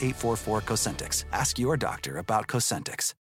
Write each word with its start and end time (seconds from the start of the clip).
844 0.00 0.60
Cosentyx. 0.62 1.24
Ask 1.32 1.58
your 1.58 1.76
doctor 1.76 2.18
about 2.18 2.48
Cosentyx. 2.48 3.14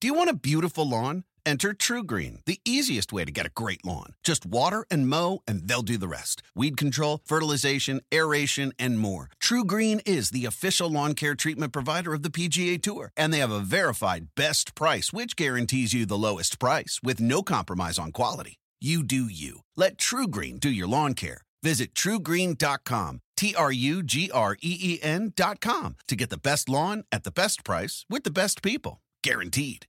Do 0.00 0.08
you 0.08 0.14
want 0.14 0.30
a 0.30 0.34
beautiful 0.34 0.86
lawn? 0.86 1.24
Enter 1.46 1.74
TruGreen, 1.74 2.44
the 2.46 2.60
easiest 2.64 3.12
way 3.12 3.24
to 3.24 3.30
get 3.30 3.46
a 3.46 3.50
great 3.54 3.84
lawn. 3.84 4.14
Just 4.22 4.46
water 4.46 4.86
and 4.90 5.08
mow, 5.08 5.42
and 5.46 5.68
they'll 5.68 5.82
do 5.82 5.98
the 5.98 6.08
rest. 6.08 6.42
Weed 6.54 6.76
control, 6.76 7.20
fertilization, 7.24 8.00
aeration, 8.12 8.72
and 8.78 8.98
more. 8.98 9.28
TruGreen 9.42 10.00
is 10.06 10.30
the 10.30 10.46
official 10.46 10.90
lawn 10.90 11.14
care 11.14 11.34
treatment 11.34 11.72
provider 11.72 12.14
of 12.14 12.22
the 12.22 12.30
PGA 12.30 12.80
Tour, 12.80 13.10
and 13.16 13.32
they 13.32 13.38
have 13.38 13.52
a 13.52 13.60
verified 13.60 14.28
best 14.34 14.74
price, 14.74 15.12
which 15.12 15.36
guarantees 15.36 15.92
you 15.92 16.06
the 16.06 16.18
lowest 16.18 16.58
price 16.58 16.98
with 17.02 17.20
no 17.20 17.42
compromise 17.42 17.98
on 17.98 18.12
quality. 18.12 18.58
You 18.80 19.02
do 19.02 19.24
you. 19.24 19.60
Let 19.76 19.98
TruGreen 19.98 20.60
do 20.60 20.70
your 20.70 20.88
lawn 20.88 21.14
care. 21.14 21.42
Visit 21.62 21.94
trugreen.com, 21.94 23.20
T 23.36 23.54
R 23.54 23.72
U 23.72 24.02
G 24.02 24.30
R 24.30 24.56
E 24.60 24.98
E 25.02 25.30
com 25.60 25.96
to 26.06 26.16
get 26.16 26.30
the 26.30 26.36
best 26.36 26.68
lawn 26.68 27.04
at 27.10 27.24
the 27.24 27.30
best 27.30 27.64
price 27.64 28.04
with 28.08 28.24
the 28.24 28.30
best 28.30 28.62
people. 28.62 29.00
Guaranteed. 29.22 29.86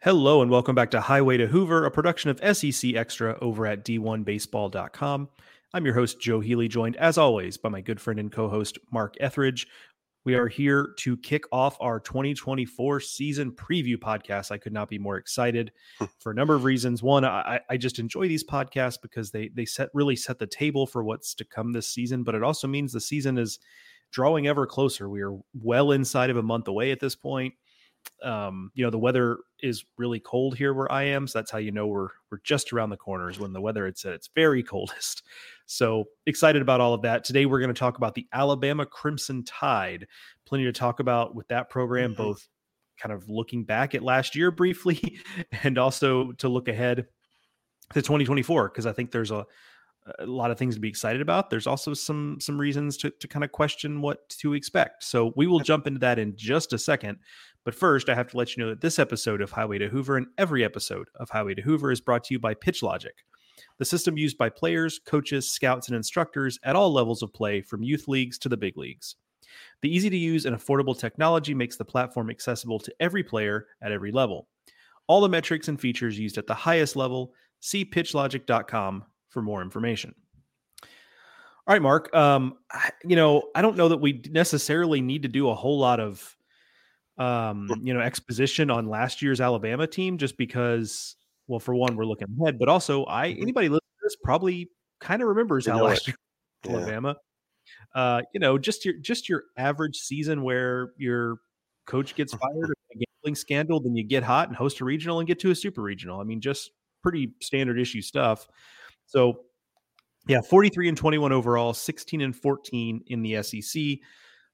Hello, 0.00 0.42
and 0.42 0.50
welcome 0.50 0.76
back 0.76 0.92
to 0.92 1.00
Highway 1.00 1.38
to 1.38 1.48
Hoover, 1.48 1.84
a 1.84 1.90
production 1.90 2.30
of 2.30 2.56
SEC 2.56 2.94
Extra 2.94 3.36
over 3.40 3.66
at 3.66 3.84
D1Baseball.com. 3.84 5.28
I'm 5.74 5.84
your 5.84 5.94
host, 5.94 6.20
Joe 6.20 6.40
Healy, 6.40 6.68
joined 6.68 6.96
as 6.96 7.18
always 7.18 7.56
by 7.56 7.68
my 7.68 7.80
good 7.80 8.00
friend 8.00 8.20
and 8.20 8.30
co 8.30 8.48
host, 8.48 8.78
Mark 8.92 9.16
Etheridge. 9.20 9.66
We 10.28 10.34
are 10.34 10.46
here 10.46 10.92
to 10.98 11.16
kick 11.16 11.44
off 11.52 11.78
our 11.80 12.00
2024 12.00 13.00
season 13.00 13.50
preview 13.50 13.96
podcast. 13.96 14.50
I 14.50 14.58
could 14.58 14.74
not 14.74 14.90
be 14.90 14.98
more 14.98 15.16
excited 15.16 15.72
for 16.18 16.32
a 16.32 16.34
number 16.34 16.54
of 16.54 16.64
reasons. 16.64 17.02
One, 17.02 17.24
I, 17.24 17.60
I 17.70 17.78
just 17.78 17.98
enjoy 17.98 18.28
these 18.28 18.44
podcasts 18.44 19.00
because 19.00 19.30
they 19.30 19.48
they 19.48 19.64
set 19.64 19.88
really 19.94 20.16
set 20.16 20.38
the 20.38 20.46
table 20.46 20.86
for 20.86 21.02
what's 21.02 21.32
to 21.36 21.46
come 21.46 21.72
this 21.72 21.88
season, 21.88 22.24
but 22.24 22.34
it 22.34 22.42
also 22.42 22.68
means 22.68 22.92
the 22.92 23.00
season 23.00 23.38
is 23.38 23.58
drawing 24.10 24.46
ever 24.46 24.66
closer. 24.66 25.08
We 25.08 25.22
are 25.22 25.38
well 25.62 25.92
inside 25.92 26.28
of 26.28 26.36
a 26.36 26.42
month 26.42 26.68
away 26.68 26.90
at 26.90 27.00
this 27.00 27.16
point. 27.16 27.54
Um, 28.22 28.70
you 28.74 28.84
know, 28.84 28.90
the 28.90 28.98
weather 28.98 29.38
is 29.62 29.84
really 29.96 30.20
cold 30.20 30.56
here 30.56 30.72
where 30.72 30.90
I 30.90 31.04
am, 31.04 31.26
so 31.26 31.38
that's 31.38 31.50
how 31.50 31.58
you 31.58 31.70
know 31.70 31.86
we're 31.86 32.08
we're 32.30 32.40
just 32.44 32.72
around 32.72 32.90
the 32.90 32.96
corners 32.96 33.38
when 33.38 33.52
the 33.52 33.60
weather 33.60 33.86
it's 33.86 34.04
at 34.04 34.12
its 34.12 34.28
very 34.34 34.62
coldest. 34.64 35.22
So 35.66 36.04
excited 36.26 36.62
about 36.62 36.80
all 36.80 36.94
of 36.94 37.02
that. 37.02 37.24
Today 37.24 37.46
we're 37.46 37.60
going 37.60 37.74
to 37.74 37.78
talk 37.78 37.98
about 37.98 38.14
the 38.14 38.26
Alabama 38.32 38.86
Crimson 38.86 39.44
Tide. 39.44 40.06
Plenty 40.46 40.64
to 40.64 40.72
talk 40.72 41.00
about 41.00 41.34
with 41.34 41.48
that 41.48 41.70
program, 41.70 42.12
mm-hmm. 42.12 42.22
both 42.22 42.48
kind 42.98 43.12
of 43.12 43.28
looking 43.28 43.64
back 43.64 43.94
at 43.94 44.02
last 44.02 44.34
year 44.34 44.50
briefly 44.50 45.20
and 45.62 45.78
also 45.78 46.32
to 46.32 46.48
look 46.48 46.68
ahead 46.68 47.06
to 47.94 48.02
2024 48.02 48.68
because 48.68 48.86
I 48.86 48.92
think 48.92 49.10
there's 49.10 49.30
a 49.30 49.46
a 50.18 50.26
lot 50.26 50.50
of 50.50 50.58
things 50.58 50.74
to 50.74 50.80
be 50.80 50.88
excited 50.88 51.20
about. 51.20 51.50
There's 51.50 51.66
also 51.66 51.94
some 51.94 52.38
some 52.40 52.58
reasons 52.58 52.96
to 52.98 53.10
to 53.10 53.28
kind 53.28 53.44
of 53.44 53.52
question 53.52 54.00
what 54.00 54.28
to 54.40 54.54
expect. 54.54 55.04
So 55.04 55.32
we 55.36 55.46
will 55.46 55.60
jump 55.60 55.86
into 55.86 56.00
that 56.00 56.18
in 56.18 56.36
just 56.36 56.72
a 56.72 56.78
second. 56.78 57.18
But 57.64 57.74
first, 57.74 58.08
I 58.08 58.14
have 58.14 58.28
to 58.30 58.36
let 58.36 58.56
you 58.56 58.62
know 58.62 58.70
that 58.70 58.80
this 58.80 58.98
episode 58.98 59.40
of 59.40 59.50
Highway 59.50 59.78
to 59.78 59.88
Hoover 59.88 60.16
and 60.16 60.26
every 60.38 60.64
episode 60.64 61.08
of 61.16 61.28
Highway 61.28 61.54
to 61.54 61.62
Hoover 61.62 61.92
is 61.92 62.00
brought 62.00 62.24
to 62.24 62.34
you 62.34 62.38
by 62.38 62.54
PitchLogic, 62.54 63.16
the 63.78 63.84
system 63.84 64.16
used 64.16 64.38
by 64.38 64.48
players, 64.48 64.98
coaches, 65.04 65.50
scouts, 65.50 65.88
and 65.88 65.96
instructors 65.96 66.58
at 66.62 66.76
all 66.76 66.92
levels 66.92 67.22
of 67.22 67.32
play, 67.32 67.60
from 67.60 67.82
youth 67.82 68.08
leagues 68.08 68.38
to 68.38 68.48
the 68.48 68.56
big 68.56 68.76
leagues. 68.76 69.16
The 69.82 69.94
easy 69.94 70.10
to 70.10 70.16
use 70.16 70.46
and 70.46 70.56
affordable 70.56 70.98
technology 70.98 71.54
makes 71.54 71.76
the 71.76 71.84
platform 71.84 72.30
accessible 72.30 72.78
to 72.80 72.94
every 73.00 73.22
player 73.22 73.66
at 73.82 73.92
every 73.92 74.12
level. 74.12 74.48
All 75.06 75.20
the 75.20 75.28
metrics 75.28 75.68
and 75.68 75.80
features 75.80 76.18
used 76.18 76.38
at 76.38 76.46
the 76.46 76.54
highest 76.54 76.96
level. 76.96 77.32
See 77.60 77.84
pitchlogic.com 77.84 79.04
for 79.38 79.42
more 79.42 79.62
information. 79.62 80.14
All 80.82 81.74
right, 81.74 81.82
Mark. 81.82 82.12
Um, 82.14 82.54
you 83.04 83.14
know, 83.14 83.44
I 83.54 83.62
don't 83.62 83.76
know 83.76 83.88
that 83.90 83.98
we 83.98 84.22
necessarily 84.30 85.00
need 85.00 85.22
to 85.22 85.28
do 85.28 85.48
a 85.48 85.54
whole 85.54 85.78
lot 85.78 86.00
of 86.00 86.36
um, 87.18 87.68
you 87.82 87.94
know, 87.94 88.00
exposition 88.00 88.70
on 88.70 88.88
last 88.88 89.22
year's 89.22 89.40
Alabama 89.40 89.86
team 89.86 90.18
just 90.18 90.36
because, 90.36 91.16
well, 91.46 91.60
for 91.60 91.74
one, 91.74 91.96
we're 91.96 92.04
looking 92.04 92.28
ahead, 92.40 92.58
but 92.58 92.68
also 92.68 93.04
I 93.06 93.30
mm-hmm. 93.30 93.42
anybody 93.42 93.68
listening 93.68 93.80
to 94.00 94.04
this 94.04 94.16
probably 94.22 94.70
kind 95.00 95.22
of 95.22 95.28
remembers 95.28 95.66
you 95.66 95.72
how 95.72 95.84
last 95.84 96.06
year 96.06 96.16
yeah. 96.64 96.72
Alabama. 96.72 97.16
Uh, 97.94 98.22
you 98.32 98.40
know, 98.40 98.56
just 98.56 98.84
your 98.84 98.94
just 98.94 99.28
your 99.28 99.44
average 99.56 99.98
season 99.98 100.42
where 100.42 100.92
your 100.96 101.38
coach 101.86 102.14
gets 102.14 102.32
fired, 102.34 102.70
a 102.94 102.98
gambling 102.98 103.34
scandal, 103.34 103.80
then 103.80 103.94
you 103.94 104.04
get 104.04 104.22
hot 104.22 104.48
and 104.48 104.56
host 104.56 104.80
a 104.80 104.84
regional 104.84 105.18
and 105.18 105.28
get 105.28 105.38
to 105.40 105.50
a 105.50 105.54
super 105.54 105.82
regional. 105.82 106.20
I 106.20 106.24
mean, 106.24 106.40
just 106.40 106.70
pretty 107.02 107.32
standard 107.42 107.78
issue 107.78 108.00
stuff. 108.02 108.48
So, 109.08 109.40
yeah, 110.26 110.40
43 110.40 110.88
and 110.88 110.96
21 110.96 111.32
overall, 111.32 111.74
16 111.74 112.20
and 112.20 112.36
14 112.36 113.02
in 113.06 113.22
the 113.22 113.42
SEC 113.42 113.98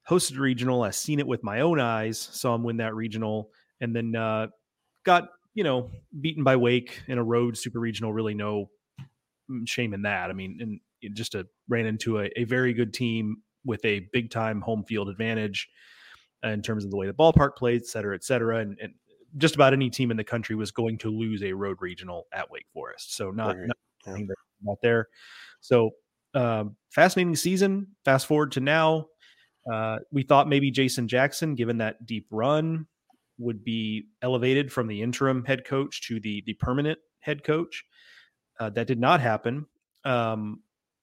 hosted 0.09 0.39
regional. 0.39 0.83
I've 0.83 0.95
seen 0.95 1.19
it 1.19 1.27
with 1.27 1.43
my 1.43 1.61
own 1.61 1.81
eyes, 1.81 2.19
saw 2.19 2.55
him 2.55 2.63
win 2.63 2.79
that 2.79 2.95
regional, 2.95 3.51
and 3.81 3.95
then 3.95 4.15
uh, 4.15 4.49
got 5.05 5.29
you 5.55 5.65
know 5.65 5.91
beaten 6.21 6.45
by 6.45 6.57
Wake 6.57 7.03
in 7.09 7.19
a 7.19 7.25
road 7.25 7.59
super 7.59 7.81
regional. 7.81 8.13
Really, 8.13 8.35
no 8.35 8.71
mm, 9.51 9.69
shame 9.69 9.95
in 9.95 10.03
that. 10.03 10.31
I 10.31 10.33
mean, 10.33 10.59
and 10.61 11.15
just 11.15 11.35
a, 11.35 11.47
ran 11.69 11.87
into 11.87 12.21
a, 12.21 12.31
a 12.37 12.45
very 12.45 12.73
good 12.73 12.95
team 12.95 13.43
with 13.65 13.85
a 13.85 14.09
big 14.13 14.31
time 14.31 14.61
home 14.61 14.85
field 14.85 15.09
advantage 15.09 15.69
in 16.43 16.63
terms 16.63 16.85
of 16.85 16.91
the 16.91 16.97
way 16.97 17.07
the 17.07 17.15
ballpark 17.15 17.57
played, 17.57 17.81
et 17.81 17.87
cetera, 17.87 18.15
et 18.15 18.25
cetera. 18.25 18.59
And, 18.59 18.79
and, 18.81 18.95
just 19.37 19.57
about 19.57 19.73
any 19.73 19.91
team 19.91 20.13
in 20.13 20.17
the 20.17 20.23
country 20.23 20.55
was 20.55 20.71
going 20.71 20.97
to 20.97 21.11
lose 21.11 21.43
a 21.43 21.53
road 21.53 21.79
regional 21.81 22.29
at 22.33 22.49
Wake 22.53 22.69
Forest. 22.73 23.17
So 23.17 23.33
not, 23.33 23.57
not, 23.59 23.77
not 24.63 24.79
there. 24.83 25.09
So 25.61 25.91
um, 26.35 26.77
fascinating 26.91 27.37
season. 27.37 27.89
Fast 28.05 28.27
forward 28.27 28.53
to 28.53 28.61
now, 28.61 29.07
uh, 29.73 29.99
we 30.13 30.23
thought 30.23 30.49
maybe 30.49 30.71
Jason 30.71 31.09
Jackson, 31.09 31.55
given 31.55 31.79
that 31.79 32.05
deep 32.05 32.27
run, 32.31 32.87
would 33.39 33.65
be 33.65 34.09
elevated 34.23 34.73
from 34.73 34.87
the 34.87 35.03
interim 35.03 35.45
head 35.45 35.65
coach 35.65 36.07
to 36.09 36.21
the 36.21 36.43
the 36.47 36.55
permanent 36.55 36.99
head 37.21 37.45
coach. 37.45 37.85
Uh, 38.61 38.71
that 38.71 38.87
did 38.87 39.01
not 39.01 39.21
happen. 39.21 39.67
Um, 40.05 40.61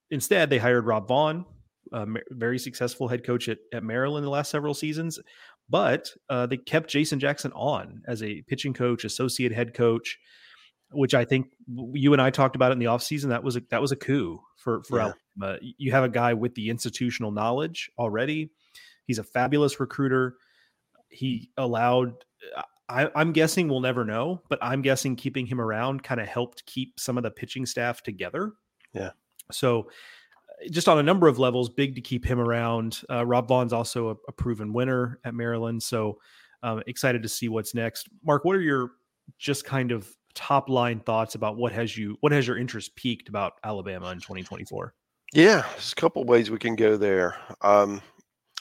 instead, 0.09 0.49
they 0.49 0.57
hired 0.57 0.85
Rob 0.85 1.07
Vaughn, 1.07 1.45
a 1.91 2.05
very 2.29 2.59
successful 2.59 3.07
head 3.07 3.25
coach 3.25 3.49
at, 3.49 3.57
at 3.73 3.83
Maryland 3.83 4.25
the 4.25 4.29
last 4.29 4.51
several 4.51 4.73
seasons. 4.73 5.19
But 5.69 6.11
uh, 6.29 6.45
they 6.47 6.57
kept 6.57 6.89
Jason 6.89 7.19
Jackson 7.19 7.51
on 7.53 8.01
as 8.07 8.21
a 8.23 8.41
pitching 8.47 8.73
coach, 8.73 9.05
associate 9.05 9.53
head 9.53 9.73
coach, 9.73 10.17
which 10.91 11.13
I 11.13 11.25
think 11.25 11.51
you 11.93 12.13
and 12.13 12.21
I 12.21 12.29
talked 12.29 12.55
about 12.55 12.71
in 12.71 12.79
the 12.79 12.85
offseason. 12.85 13.29
That 13.29 13.43
was 13.43 13.55
a 13.55 13.61
that 13.69 13.81
was 13.81 13.91
a 13.91 13.95
coup 13.95 14.41
for 14.57 14.83
for 14.83 14.97
yeah. 14.97 15.13
Alabama. 15.41 15.59
You 15.77 15.91
have 15.91 16.03
a 16.03 16.09
guy 16.09 16.33
with 16.33 16.55
the 16.55 16.69
institutional 16.69 17.31
knowledge 17.31 17.89
already. 17.97 18.51
He's 19.05 19.19
a 19.19 19.23
fabulous 19.23 19.79
recruiter. 19.79 20.35
He 21.09 21.51
allowed. 21.57 22.13
I, 22.89 23.09
I'm 23.15 23.31
guessing 23.31 23.69
we'll 23.69 23.79
never 23.79 24.03
know, 24.03 24.41
but 24.49 24.59
I'm 24.61 24.81
guessing 24.81 25.15
keeping 25.15 25.45
him 25.45 25.61
around 25.61 26.03
kind 26.03 26.19
of 26.19 26.27
helped 26.27 26.65
keep 26.65 26.99
some 26.99 27.17
of 27.17 27.23
the 27.23 27.31
pitching 27.31 27.65
staff 27.65 28.03
together. 28.03 28.51
Yeah. 28.93 29.11
So, 29.49 29.89
uh, 30.49 30.69
just 30.69 30.89
on 30.89 30.97
a 30.97 31.03
number 31.03 31.29
of 31.29 31.39
levels, 31.39 31.69
big 31.69 31.95
to 31.95 32.01
keep 32.01 32.25
him 32.25 32.37
around. 32.37 33.01
Uh, 33.09 33.25
Rob 33.25 33.47
Vaughn's 33.47 33.71
also 33.71 34.09
a, 34.09 34.15
a, 34.27 34.31
proven 34.33 34.73
winner 34.73 35.19
at 35.23 35.33
Maryland, 35.33 35.81
so 35.81 36.19
um, 36.63 36.83
excited 36.85 37.23
to 37.23 37.29
see 37.29 37.47
what's 37.47 37.73
next. 37.73 38.09
Mark, 38.25 38.43
what 38.43 38.57
are 38.57 38.61
your 38.61 38.91
just 39.37 39.63
kind 39.63 39.91
of 39.91 40.13
top 40.33 40.69
line 40.69 40.99
thoughts 40.99 41.35
about 41.35 41.57
what 41.57 41.71
has 41.71 41.97
you 41.97 42.17
what 42.21 42.31
has 42.31 42.47
your 42.47 42.57
interest 42.57 42.95
peaked 42.95 43.29
about 43.29 43.53
Alabama 43.63 44.09
in 44.11 44.17
2024? 44.17 44.93
Yeah, 45.33 45.65
there's 45.71 45.93
a 45.93 45.95
couple 45.95 46.23
ways 46.25 46.51
we 46.51 46.59
can 46.59 46.75
go 46.75 46.97
there. 46.97 47.37
Um, 47.61 48.01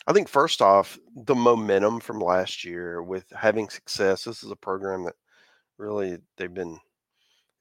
I 0.07 0.13
think 0.13 0.29
first 0.29 0.63
off, 0.63 0.99
the 1.15 1.35
momentum 1.35 2.01
from 2.01 2.21
last 2.21 2.65
year 2.65 3.03
with 3.03 3.25
having 3.33 3.69
success. 3.69 4.25
This 4.25 4.43
is 4.43 4.51
a 4.51 4.57
program 4.57 5.05
that 5.05 5.15
really 5.79 6.19
they've 6.37 6.53
been. 6.53 6.79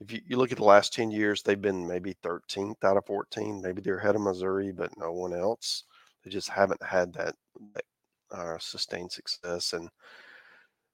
If 0.02 0.14
you, 0.14 0.22
you 0.26 0.38
look 0.38 0.52
at 0.52 0.58
the 0.58 0.64
last 0.64 0.94
10 0.94 1.12
years, 1.12 1.42
they've 1.42 1.62
been 1.62 1.86
maybe 1.86 2.16
13th 2.24 2.84
out 2.86 2.96
of 2.96 3.06
14. 3.06 3.62
Maybe 3.62 3.82
they're 3.82 3.98
ahead 3.98 4.16
of 4.16 4.22
Missouri, 4.22 4.72
but 4.72 4.98
no 4.98 5.12
one 5.12 5.34
else. 5.34 5.84
They 6.24 6.30
just 6.32 6.48
haven't 6.48 6.82
had 6.82 7.12
that, 7.14 7.36
that 7.74 7.84
uh, 8.32 8.58
sustained 8.60 9.12
success. 9.12 9.74
And 9.74 9.90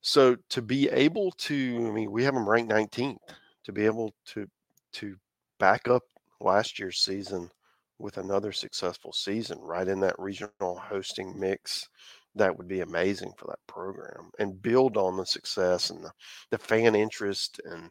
So 0.08 0.38
to 0.50 0.62
be 0.62 0.88
able 0.90 1.32
to, 1.32 1.88
I 1.88 1.90
mean, 1.90 2.12
we 2.12 2.24
have 2.26 2.36
them 2.36 2.48
ranked 2.48 2.72
19th. 2.72 3.18
To 3.64 3.72
be 3.72 3.86
able 3.86 4.14
to 4.28 4.48
to 4.94 5.16
back 5.60 5.88
up 5.88 6.04
last 6.40 6.78
year's 6.78 7.00
season 7.00 7.50
with 7.98 8.20
another 8.20 8.52
successful 8.52 9.12
season 9.12 9.58
right 9.60 9.88
in 9.88 10.00
that 10.02 10.20
regional 10.20 10.78
hosting 10.78 11.38
mix 11.40 11.90
that 12.36 12.56
would 12.56 12.68
be 12.68 12.82
amazing 12.82 13.34
for 13.36 13.48
that 13.48 13.66
program 13.66 14.30
and 14.38 14.62
build 14.62 14.96
on 14.98 15.18
the 15.18 15.26
success 15.26 15.90
and 15.90 16.04
the, 16.04 16.12
the 16.52 16.58
fan 16.60 16.94
interest 16.94 17.60
and 17.66 17.90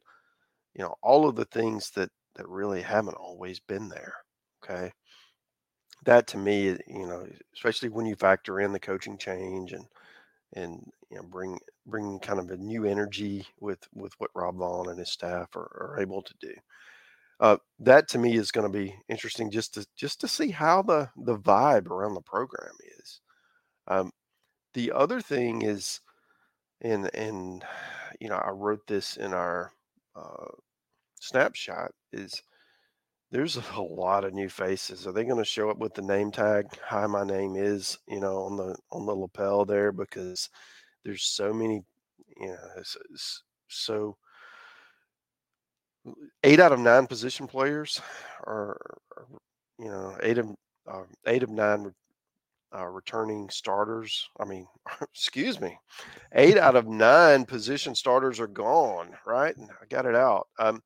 you 0.75 0.85
know 0.85 0.95
all 1.03 1.29
of 1.29 1.35
the 1.35 1.47
things 1.47 1.91
that 1.91 2.11
that 2.37 2.49
really 2.49 2.83
haven't 2.83 3.17
always 3.17 3.59
been 3.59 3.89
there 3.89 4.15
okay 4.63 4.93
that 6.05 6.29
to 6.29 6.39
me 6.39 6.69
you 6.87 7.07
know 7.09 7.27
especially 7.55 7.89
when 7.89 8.07
you 8.07 8.15
factor 8.15 8.61
in 8.61 8.73
the 8.73 8.79
coaching 8.79 9.19
change 9.19 9.73
and 9.73 9.85
and 10.55 10.91
you 11.11 11.17
know 11.17 11.23
bring 11.25 11.59
bring 11.87 12.19
kind 12.21 12.39
of 12.39 12.51
a 12.51 12.56
new 12.56 12.85
energy 12.85 13.47
with 13.61 13.81
with 13.95 14.12
what 14.19 14.31
rob 14.35 14.56
vaughn 14.56 14.89
and 14.89 14.99
his 14.99 15.11
staff 15.11 15.55
are, 15.56 15.95
are 15.95 15.99
able 16.01 16.23
to 16.23 16.35
do 16.41 16.53
uh, 17.41 17.56
that 17.81 18.09
to 18.09 18.19
me 18.19 18.37
is 18.37 18.51
going 18.51 18.67
to 18.71 18.79
be 18.79 18.95
interesting 19.09 19.51
just 19.51 19.75
to 19.75 19.87
just 19.97 20.21
to 20.21 20.29
see 20.29 20.51
how 20.51 20.83
the 20.83 21.09
the 21.17 21.37
vibe 21.37 21.89
around 21.89 22.15
the 22.15 22.21
program 22.21 22.75
is. 23.01 23.21
Um, 23.89 24.12
the 24.75 24.93
other 24.93 25.21
thing 25.21 25.62
is, 25.62 26.01
and 26.81 27.11
and 27.15 27.65
you 28.21 28.29
know, 28.29 28.37
I 28.37 28.51
wrote 28.51 28.87
this 28.87 29.17
in 29.17 29.35
our 29.35 29.73
uh, 30.17 30.47
snapshot 31.21 31.91
is 32.12 32.43
there's 33.31 33.56
a 33.56 33.81
lot 33.81 34.25
of 34.25 34.32
new 34.32 34.49
faces. 34.49 35.06
Are 35.06 35.12
they 35.12 35.25
going 35.25 35.38
to 35.38 35.44
show 35.44 35.71
up 35.71 35.79
with 35.79 35.94
the 35.94 36.03
name 36.03 36.31
tag? 36.31 36.67
Hi, 36.87 37.06
my 37.06 37.25
name 37.25 37.56
is 37.56 37.99
you 38.09 38.21
know 38.21 38.43
on 38.43 38.56
the 38.56 38.76
on 38.91 39.06
the 39.06 39.15
lapel 39.15 39.65
there 39.65 39.93
because 39.93 40.49
there's 41.05 41.25
so 41.25 41.53
many 41.53 41.82
you 42.41 42.49
know 42.49 42.82
so 43.69 44.17
eight 46.43 46.61
out 46.61 46.73
of 46.73 46.79
nine 46.79 47.06
position 47.06 47.47
players 47.47 48.00
are, 48.47 48.76
are 49.17 49.27
you 49.79 49.87
know, 49.87 50.17
eight 50.23 50.38
of 50.38 50.50
uh, 50.91 51.03
eight 51.27 51.43
of 51.43 51.50
nine 51.50 51.93
uh, 52.77 52.87
returning 52.87 53.49
starters. 53.50 54.29
I 54.38 54.44
mean, 54.44 54.67
excuse 55.03 55.61
me, 55.61 55.77
eight 56.35 56.56
out 56.56 56.77
of 56.77 56.87
nine 56.87 57.44
position 57.44 57.94
starters 57.94 58.41
are 58.41 58.47
gone. 58.47 59.11
Right, 59.27 59.55
I 59.59 59.87
got 59.88 60.06
it 60.06 60.15
out. 60.15 60.49
Um, 60.59 60.82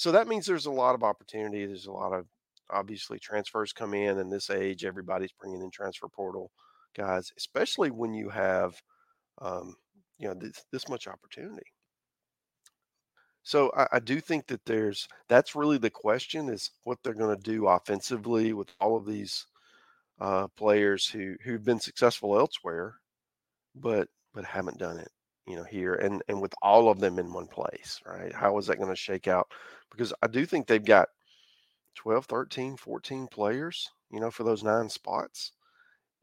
so 0.00 0.12
that 0.12 0.28
means 0.28 0.46
there's 0.46 0.64
a 0.64 0.70
lot 0.70 0.94
of 0.94 1.02
opportunity. 1.02 1.66
There's 1.66 1.84
a 1.84 1.92
lot 1.92 2.14
of 2.14 2.24
obviously 2.70 3.18
transfers 3.18 3.74
come 3.74 3.92
in, 3.92 4.18
and 4.18 4.32
this 4.32 4.48
age, 4.48 4.86
everybody's 4.86 5.34
bringing 5.38 5.60
in 5.60 5.70
transfer 5.70 6.08
portal 6.08 6.52
guys, 6.96 7.30
especially 7.36 7.90
when 7.90 8.14
you 8.14 8.30
have, 8.30 8.80
um, 9.42 9.74
you 10.16 10.26
know, 10.26 10.32
this, 10.32 10.64
this 10.72 10.88
much 10.88 11.06
opportunity. 11.06 11.66
So 13.42 13.70
I, 13.76 13.88
I 13.92 13.98
do 13.98 14.22
think 14.22 14.46
that 14.46 14.64
there's 14.64 15.06
that's 15.28 15.54
really 15.54 15.76
the 15.76 15.90
question 15.90 16.48
is 16.48 16.70
what 16.84 16.96
they're 17.04 17.12
going 17.12 17.36
to 17.36 17.42
do 17.42 17.66
offensively 17.66 18.54
with 18.54 18.68
all 18.80 18.96
of 18.96 19.04
these 19.04 19.44
uh, 20.18 20.46
players 20.56 21.06
who 21.06 21.34
who've 21.44 21.62
been 21.62 21.78
successful 21.78 22.38
elsewhere, 22.38 22.94
but 23.74 24.08
but 24.32 24.46
haven't 24.46 24.78
done 24.78 24.96
it, 24.96 25.10
you 25.50 25.56
know, 25.56 25.64
here 25.64 25.94
and 25.96 26.22
and 26.28 26.40
with 26.40 26.54
all 26.62 26.90
of 26.90 27.00
them 27.00 27.18
in 27.18 27.32
one 27.32 27.48
place, 27.48 28.00
right? 28.06 28.32
How 28.32 28.56
is 28.58 28.66
that 28.68 28.78
going 28.78 28.90
to 28.90 28.96
shake 28.96 29.28
out? 29.28 29.50
Because 29.90 30.14
I 30.22 30.28
do 30.28 30.46
think 30.46 30.66
they've 30.66 30.84
got 30.84 31.08
12, 31.96 32.26
13, 32.26 32.76
14 32.76 33.26
players, 33.28 33.90
you 34.12 34.20
know, 34.20 34.30
for 34.30 34.44
those 34.44 34.62
nine 34.64 34.88
spots. 34.88 35.52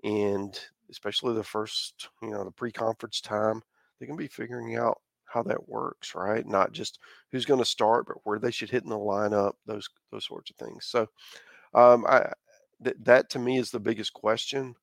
And 0.03 0.57
especially 0.89 1.35
the 1.35 1.43
first, 1.43 2.09
you 2.21 2.31
know, 2.31 2.43
the 2.43 2.51
pre-conference 2.51 3.21
time, 3.21 3.61
they're 3.99 4.07
going 4.07 4.17
to 4.17 4.23
be 4.23 4.27
figuring 4.27 4.77
out 4.77 4.99
how 5.25 5.43
that 5.43 5.67
works, 5.69 6.15
right? 6.15 6.47
Not 6.47 6.71
just 6.71 6.99
who's 7.31 7.45
going 7.45 7.59
to 7.59 7.65
start, 7.65 8.07
but 8.07 8.17
where 8.23 8.39
they 8.39 8.51
should 8.51 8.69
hit 8.69 8.83
in 8.83 8.89
the 8.89 8.97
lineup, 8.97 9.53
those 9.65 9.89
those 10.11 10.25
sorts 10.25 10.51
of 10.51 10.55
things. 10.57 10.85
So, 10.85 11.07
um, 11.73 12.05
I 12.07 12.31
th- 12.83 12.97
that 13.03 13.29
to 13.31 13.39
me 13.39 13.57
is 13.57 13.71
the 13.71 13.79
biggest 13.79 14.13
question. 14.13 14.75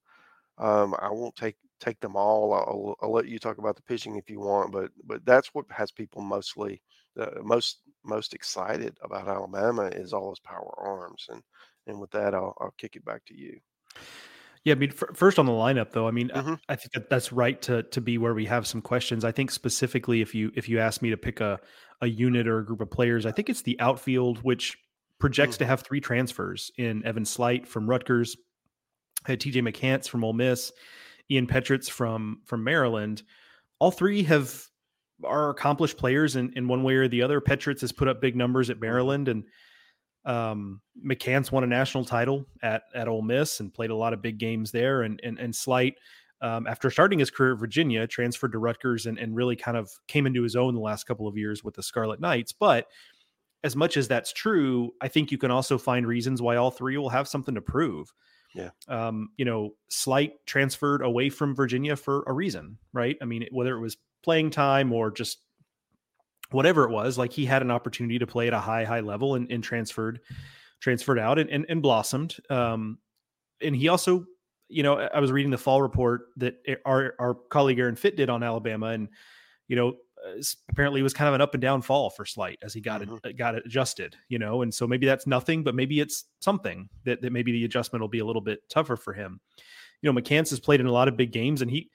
Um, 0.58 0.94
I 1.00 1.10
won't 1.10 1.36
take 1.36 1.56
take 1.80 2.00
them 2.00 2.16
all. 2.16 2.52
I'll, 2.52 2.96
I'll, 3.02 3.12
let 3.12 3.28
you 3.28 3.38
talk 3.38 3.58
about 3.58 3.76
the 3.76 3.82
pitching 3.82 4.16
if 4.16 4.30
you 4.30 4.40
want, 4.40 4.72
but 4.72 4.90
but 5.04 5.24
that's 5.24 5.48
what 5.54 5.66
has 5.70 5.90
people 5.92 6.22
mostly 6.22 6.80
uh, 7.18 7.26
most 7.42 7.80
most 8.04 8.34
excited 8.34 8.96
about 9.02 9.28
Alabama 9.28 9.84
is 9.84 10.12
all 10.12 10.30
his 10.30 10.40
power 10.40 10.74
arms, 10.78 11.26
and 11.30 11.42
and 11.86 12.00
with 12.00 12.10
that, 12.12 12.34
I'll 12.34 12.54
I'll 12.60 12.74
kick 12.78 12.96
it 12.96 13.04
back 13.04 13.24
to 13.26 13.36
you. 13.36 13.58
Yeah, 14.64 14.72
I 14.72 14.76
mean, 14.76 14.90
f- 14.90 15.14
first 15.14 15.38
on 15.38 15.44
the 15.44 15.52
lineup 15.52 15.92
though, 15.92 16.08
I 16.08 16.10
mean, 16.10 16.30
mm-hmm. 16.34 16.54
I, 16.68 16.72
I, 16.72 16.76
think 16.76 16.92
that 16.94 17.10
that's 17.10 17.32
right 17.32 17.60
to 17.62 17.82
to 17.82 18.00
be 18.00 18.16
where 18.16 18.34
we 18.34 18.46
have 18.46 18.66
some 18.66 18.80
questions. 18.80 19.24
I 19.24 19.32
think 19.32 19.50
specifically 19.50 20.22
if 20.22 20.34
you 20.34 20.50
if 20.54 20.68
you 20.68 20.80
ask 20.80 21.02
me 21.02 21.10
to 21.10 21.16
pick 21.16 21.40
a 21.40 21.60
a 22.00 22.06
unit 22.06 22.48
or 22.48 22.58
a 22.58 22.64
group 22.64 22.80
of 22.80 22.90
players, 22.90 23.26
I 23.26 23.32
think 23.32 23.50
it's 23.50 23.62
the 23.62 23.78
outfield, 23.78 24.38
which 24.38 24.76
projects 25.20 25.56
mm-hmm. 25.56 25.64
to 25.64 25.68
have 25.68 25.82
three 25.82 26.00
transfers 26.00 26.70
in 26.78 27.04
Evan 27.04 27.24
Sleight 27.24 27.66
from 27.66 27.88
Rutgers, 27.88 28.36
had 29.26 29.40
T.J. 29.40 29.60
McCants 29.60 30.08
from 30.08 30.24
Ole 30.24 30.32
Miss, 30.32 30.72
Ian 31.30 31.46
Petrutz 31.46 31.88
from 31.88 32.40
from 32.44 32.64
Maryland. 32.64 33.22
All 33.78 33.90
three 33.90 34.22
have 34.24 34.66
are 35.22 35.50
accomplished 35.50 35.96
players 35.96 36.36
in, 36.36 36.52
in 36.54 36.68
one 36.68 36.82
way 36.82 36.94
or 36.94 37.08
the 37.08 37.22
other. 37.22 37.40
Petritz 37.40 37.80
has 37.80 37.92
put 37.92 38.08
up 38.08 38.20
big 38.20 38.36
numbers 38.36 38.70
at. 38.70 38.80
Maryland 38.80 39.28
and 39.28 39.44
um, 40.24 40.80
McCants 41.04 41.52
won 41.52 41.64
a 41.64 41.66
national 41.66 42.04
title 42.04 42.46
at 42.62 42.82
at 42.94 43.08
Ole 43.08 43.22
Miss 43.22 43.60
and 43.60 43.72
played 43.72 43.90
a 43.90 43.96
lot 43.96 44.12
of 44.12 44.22
big 44.22 44.38
games 44.38 44.70
there. 44.70 45.02
And 45.02 45.20
and, 45.22 45.38
and 45.38 45.54
Sleight, 45.54 45.94
um, 46.40 46.66
after 46.66 46.90
starting 46.90 47.18
his 47.18 47.30
career 47.30 47.52
at 47.52 47.60
Virginia, 47.60 48.06
transferred 48.06 48.52
to 48.52 48.58
Rutgers 48.58 49.06
and, 49.06 49.18
and 49.18 49.36
really 49.36 49.56
kind 49.56 49.76
of 49.76 49.90
came 50.08 50.26
into 50.26 50.42
his 50.42 50.56
own 50.56 50.74
the 50.74 50.80
last 50.80 51.04
couple 51.04 51.28
of 51.28 51.36
years 51.36 51.62
with 51.62 51.74
the 51.74 51.82
Scarlet 51.82 52.20
Knights. 52.20 52.52
But 52.52 52.86
as 53.62 53.76
much 53.76 53.96
as 53.96 54.08
that's 54.08 54.32
true, 54.32 54.92
I 55.00 55.08
think 55.08 55.32
you 55.32 55.38
can 55.38 55.50
also 55.50 55.78
find 55.78 56.06
reasons 56.06 56.42
why 56.42 56.56
all 56.56 56.70
three 56.70 56.98
will 56.98 57.08
have 57.08 57.28
something 57.28 57.54
to 57.54 57.62
prove. 57.62 58.12
Yeah. 58.54 58.70
Um, 58.88 59.30
you 59.36 59.44
know, 59.44 59.74
Sleight 59.88 60.34
transferred 60.46 61.02
away 61.02 61.28
from 61.28 61.54
Virginia 61.54 61.96
for 61.96 62.22
a 62.26 62.32
reason, 62.32 62.78
right? 62.92 63.16
I 63.20 63.24
mean, 63.24 63.46
whether 63.50 63.76
it 63.76 63.80
was 63.80 63.96
playing 64.22 64.50
time 64.50 64.92
or 64.92 65.10
just 65.10 65.38
whatever 66.50 66.84
it 66.84 66.90
was, 66.90 67.18
like 67.18 67.32
he 67.32 67.44
had 67.44 67.62
an 67.62 67.70
opportunity 67.70 68.18
to 68.20 68.26
play 68.26 68.46
at 68.46 68.52
a 68.54 68.60
high, 68.60 68.84
high 68.84 69.00
level 69.00 69.34
and, 69.34 69.50
and 69.50 69.64
transferred, 69.64 70.20
transferred 70.80 71.18
out 71.18 71.38
and, 71.38 71.50
and, 71.50 71.66
and 71.68 71.82
blossomed. 71.82 72.36
Um, 72.48 72.98
and 73.60 73.74
he 73.74 73.88
also, 73.88 74.24
you 74.68 74.82
know, 74.82 74.98
I 74.98 75.18
was 75.18 75.32
reading 75.32 75.50
the 75.50 75.58
fall 75.58 75.82
report 75.82 76.26
that 76.36 76.54
our, 76.86 77.14
our 77.18 77.34
colleague 77.34 77.78
Aaron 77.80 77.96
Fitt 77.96 78.16
did 78.16 78.30
on 78.30 78.42
Alabama 78.42 78.86
and, 78.86 79.08
you 79.66 79.76
know, 79.76 79.94
apparently 80.70 81.00
it 81.00 81.02
was 81.02 81.14
kind 81.14 81.28
of 81.28 81.34
an 81.34 81.40
up 81.40 81.54
and 81.54 81.60
down 81.60 81.82
fall 81.82 82.10
for 82.10 82.24
Sleight 82.24 82.58
as 82.62 82.72
he 82.72 82.80
got 82.80 83.02
mm-hmm. 83.02 83.16
it, 83.24 83.36
got 83.36 83.54
it 83.54 83.62
adjusted, 83.66 84.16
you 84.28 84.38
know, 84.38 84.62
and 84.62 84.72
so 84.72 84.86
maybe 84.86 85.06
that's 85.06 85.26
nothing, 85.26 85.62
but 85.62 85.74
maybe 85.74 86.00
it's 86.00 86.24
something 86.40 86.88
that, 87.04 87.22
that 87.22 87.32
maybe 87.32 87.52
the 87.52 87.64
adjustment 87.64 88.00
will 88.00 88.08
be 88.08 88.20
a 88.20 88.24
little 88.24 88.42
bit 88.42 88.60
tougher 88.68 88.96
for 88.96 89.12
him. 89.12 89.40
You 90.02 90.12
know, 90.12 90.20
McCants 90.20 90.50
has 90.50 90.60
played 90.60 90.80
in 90.80 90.86
a 90.86 90.92
lot 90.92 91.08
of 91.08 91.16
big 91.16 91.32
games 91.32 91.62
and 91.62 91.70
he, 91.70 91.90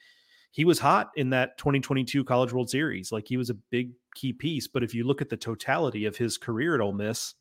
he 0.52 0.66
was 0.66 0.80
hot 0.80 1.12
in 1.16 1.30
that 1.32 1.58
2022 1.58 2.24
College 2.24 2.54
World 2.54 2.70
Series. 2.70 3.12
Like 3.12 3.28
he 3.28 3.38
was 3.38 3.50
a 3.50 3.56
big 3.56 3.92
key 4.16 4.34
piece. 4.34 4.68
But 4.68 4.84
if 4.84 4.94
you 4.96 5.04
look 5.04 5.22
at 5.22 5.30
the 5.30 5.38
totality 5.38 6.06
of 6.06 6.18
his 6.18 6.38
career 6.38 6.76
at 6.76 6.82
Ole 6.82 6.94
Miss, 6.94 7.36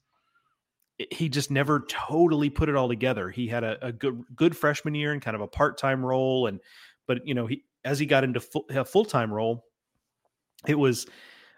he 1.11 1.29
just 1.29 1.51
never 1.51 1.87
totally 1.89 2.51
put 2.51 2.69
it 2.69 2.77
all 2.77 2.89
together. 2.89 3.31
He 3.31 3.47
had 3.47 3.65
a, 3.65 3.87
a 3.87 3.93
good 3.93 4.25
good 4.35 4.57
freshman 4.57 4.95
year 4.95 5.13
and 5.13 5.23
kind 5.23 5.37
of 5.37 5.41
a 5.41 5.47
part 5.47 5.79
time 5.79 6.05
role, 6.05 6.49
and 6.49 6.61
but 7.07 7.27
you 7.27 7.35
know 7.35 7.47
he 7.47 7.63
as 7.85 7.99
he 7.99 8.07
got 8.07 8.25
into 8.25 8.41
full, 8.41 8.67
a 8.71 8.85
full 8.85 9.05
time 9.05 9.33
role, 9.33 9.65
it 10.67 10.75
was 10.79 11.07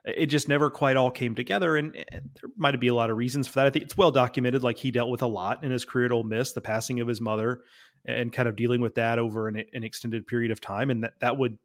it 0.04 0.26
just 0.26 0.48
never 0.48 0.70
quite 0.70 0.96
all 0.96 1.10
came 1.10 1.34
together. 1.34 1.76
And, 1.76 1.94
and 2.10 2.30
there 2.40 2.50
might 2.56 2.78
be 2.80 2.88
a 2.88 2.94
lot 2.94 3.10
of 3.10 3.16
reasons 3.16 3.46
for 3.46 3.54
that. 3.56 3.66
I 3.66 3.70
think 3.70 3.84
it's 3.84 3.96
well 3.96 4.10
documented. 4.10 4.62
Like 4.62 4.78
he 4.78 4.90
dealt 4.90 5.10
with 5.10 5.22
a 5.22 5.26
lot 5.26 5.62
in 5.62 5.70
his 5.70 5.84
career 5.84 6.06
at 6.06 6.12
Ole 6.12 6.22
Miss, 6.22 6.52
the 6.52 6.60
passing 6.60 7.00
of 7.00 7.08
his 7.08 7.20
mother, 7.20 7.62
and 8.06 8.32
kind 8.32 8.48
of 8.48 8.56
dealing 8.56 8.80
with 8.80 8.94
that 8.94 9.18
over 9.18 9.48
an, 9.48 9.62
an 9.72 9.84
extended 9.84 10.26
period 10.26 10.50
of 10.50 10.60
time, 10.60 10.90
and 10.90 11.04
that 11.04 11.14
that 11.20 11.36
would 11.36 11.58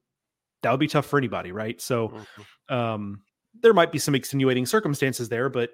that 0.61 0.71
would 0.71 0.79
be 0.79 0.87
tough 0.87 1.05
for 1.05 1.17
anybody, 1.17 1.51
right? 1.51 1.79
So, 1.79 2.09
mm-hmm. 2.09 2.75
um, 2.75 3.21
there 3.61 3.73
might 3.73 3.91
be 3.91 3.99
some 3.99 4.15
extenuating 4.15 4.65
circumstances 4.65 5.29
there, 5.29 5.49
but 5.49 5.69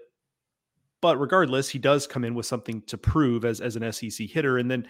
but 1.01 1.19
regardless, 1.19 1.67
he 1.67 1.79
does 1.79 2.05
come 2.05 2.23
in 2.23 2.35
with 2.35 2.45
something 2.45 2.81
to 2.83 2.97
prove 2.97 3.43
as 3.43 3.59
as 3.59 3.75
an 3.75 3.91
SEC 3.91 4.27
hitter. 4.27 4.59
And 4.59 4.69
then, 4.69 4.87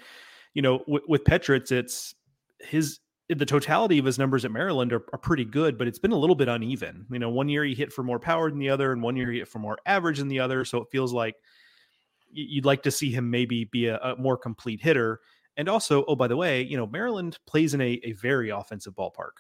you 0.54 0.62
know, 0.62 0.84
with 0.88 1.24
Petrutz, 1.24 1.72
it's 1.72 2.16
his 2.60 3.00
the 3.38 3.46
totality 3.46 3.98
of 3.98 4.06
his 4.06 4.20
numbers 4.20 4.46
at 4.46 4.52
Maryland 4.52 4.92
are, 4.94 5.04
are, 5.14 5.20
pretty 5.20 5.46
good, 5.46 5.78
but 5.78 5.88
it's 5.88 6.00
been 6.00 6.12
a 6.12 6.18
little 6.18 6.36
bit 6.36 6.48
uneven. 6.48 7.06
You 7.12 7.20
know, 7.20 7.30
one 7.30 7.50
year 7.50 7.64
he 7.64 7.74
hit 7.74 7.94
for 7.94 8.04
more 8.04 8.20
power 8.20 8.50
than 8.50 8.60
the 8.60 8.70
other, 8.70 8.92
and 8.92 9.02
one 9.02 9.16
year 9.16 9.32
he 9.32 9.40
hit 9.40 9.48
for 9.48 9.60
more 9.60 9.78
average 9.86 10.20
than 10.20 10.28
the 10.28 10.40
other. 10.40 10.66
So 10.66 10.80
it 10.80 10.88
feels 10.92 11.14
like 11.14 11.36
you'd 12.32 12.66
like 12.66 12.84
to 12.84 12.92
see 12.92 13.12
him 13.12 13.30
maybe 13.30 13.66
be 13.66 13.88
a, 13.88 13.98
a 14.00 14.16
more 14.16 14.38
complete 14.38 14.82
hitter. 14.82 15.20
And 15.58 15.70
also, 15.70 16.04
oh, 16.06 16.16
by 16.16 16.28
the 16.28 16.38
way, 16.38 16.62
you 16.62 16.78
know, 16.78 16.88
Maryland 16.88 17.38
plays 17.46 17.74
in 17.74 17.82
a, 17.82 18.00
a 18.04 18.14
very 18.14 18.50
offensive 18.50 18.96
ballpark. 18.96 19.32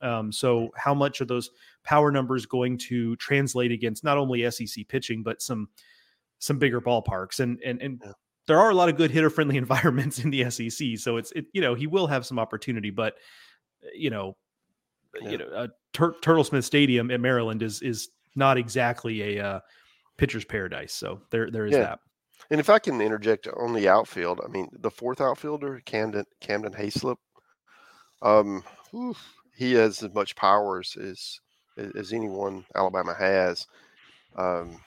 Um, 0.00 0.30
so 0.30 0.70
how 0.76 0.94
much 0.94 1.20
are 1.20 1.24
those 1.24 1.50
power 1.82 2.10
numbers 2.10 2.46
going 2.46 2.78
to 2.78 3.16
translate 3.16 3.72
against 3.72 4.04
not 4.04 4.18
only 4.18 4.48
SEC 4.50 4.86
pitching 4.88 5.22
but 5.22 5.40
some 5.40 5.68
some 6.38 6.58
bigger 6.58 6.80
ballparks? 6.80 7.40
And 7.40 7.60
and 7.64 7.80
and 7.80 8.02
yeah. 8.04 8.12
There 8.46 8.58
are 8.58 8.70
a 8.70 8.74
lot 8.74 8.88
of 8.88 8.96
good 8.96 9.10
hitter 9.10 9.30
friendly 9.30 9.56
environments 9.64 10.18
in 10.18 10.30
the 10.30 10.48
SEC. 10.50 10.98
So 10.98 11.16
it's 11.16 11.32
it 11.32 11.46
you 11.52 11.60
know 11.60 11.74
he 11.74 11.86
will 11.86 12.06
have 12.06 12.26
some 12.26 12.38
opportunity, 12.38 12.90
but 12.90 13.14
uh, 13.84 13.88
you 13.94 14.10
know 14.10 14.36
yeah. 15.22 15.30
you 15.30 15.38
know, 15.38 15.46
uh, 15.46 15.68
Tur- 15.92 16.16
Turtle 16.20 16.44
Smith 16.44 16.64
Stadium 16.64 17.10
at 17.10 17.20
Maryland 17.20 17.62
is 17.62 17.82
is 17.82 18.08
not 18.34 18.58
exactly 18.58 19.38
a 19.38 19.44
uh, 19.44 19.60
pitcher's 20.16 20.44
paradise. 20.44 20.92
So 20.92 21.20
there 21.30 21.50
there 21.50 21.66
is 21.66 21.72
yeah. 21.72 21.80
that. 21.80 21.98
And 22.50 22.60
if 22.60 22.70
I 22.70 22.78
can 22.78 23.00
interject 23.00 23.48
on 23.48 23.72
the 23.72 23.88
outfield, 23.88 24.40
I 24.44 24.48
mean 24.48 24.68
the 24.72 24.90
fourth 24.90 25.20
outfielder, 25.20 25.82
Camden 25.84 26.24
Camden 26.40 26.72
Hayslip, 26.72 27.16
um, 28.22 28.62
he 29.54 29.72
has 29.72 30.02
as 30.02 30.14
much 30.14 30.36
power 30.36 30.80
as, 30.80 30.96
as 30.96 31.40
as 31.94 32.12
anyone 32.12 32.64
Alabama 32.74 33.14
has. 33.18 33.66
Um, 34.36 34.80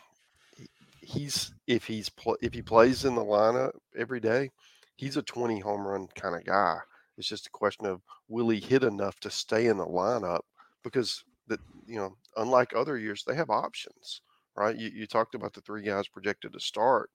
he's 1.09 1.51
if 1.67 1.85
he's 1.85 2.11
if 2.41 2.53
he 2.53 2.61
plays 2.61 3.05
in 3.05 3.15
the 3.15 3.23
lineup 3.23 3.71
every 3.97 4.19
day, 4.19 4.51
he's 4.95 5.17
a 5.17 5.21
20 5.23 5.59
home 5.59 5.87
run 5.87 6.07
kind 6.15 6.35
of 6.35 6.45
guy. 6.45 6.77
It's 7.17 7.27
just 7.27 7.47
a 7.47 7.51
question 7.51 7.85
of 7.85 8.01
will 8.27 8.49
he 8.49 8.59
hit 8.59 8.83
enough 8.83 9.19
to 9.21 9.29
stay 9.29 9.67
in 9.67 9.77
the 9.77 9.85
lineup 9.85 10.41
because 10.83 11.23
that 11.47 11.59
you 11.85 11.95
know 11.95 12.15
unlike 12.37 12.73
other 12.75 12.97
years 12.97 13.23
they 13.25 13.35
have 13.35 13.49
options, 13.49 14.21
right? 14.55 14.75
You, 14.75 14.89
you 14.93 15.07
talked 15.07 15.35
about 15.35 15.53
the 15.53 15.61
three 15.61 15.83
guys 15.83 16.07
projected 16.07 16.53
to 16.53 16.59
start. 16.59 17.09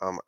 Um, 0.00 0.18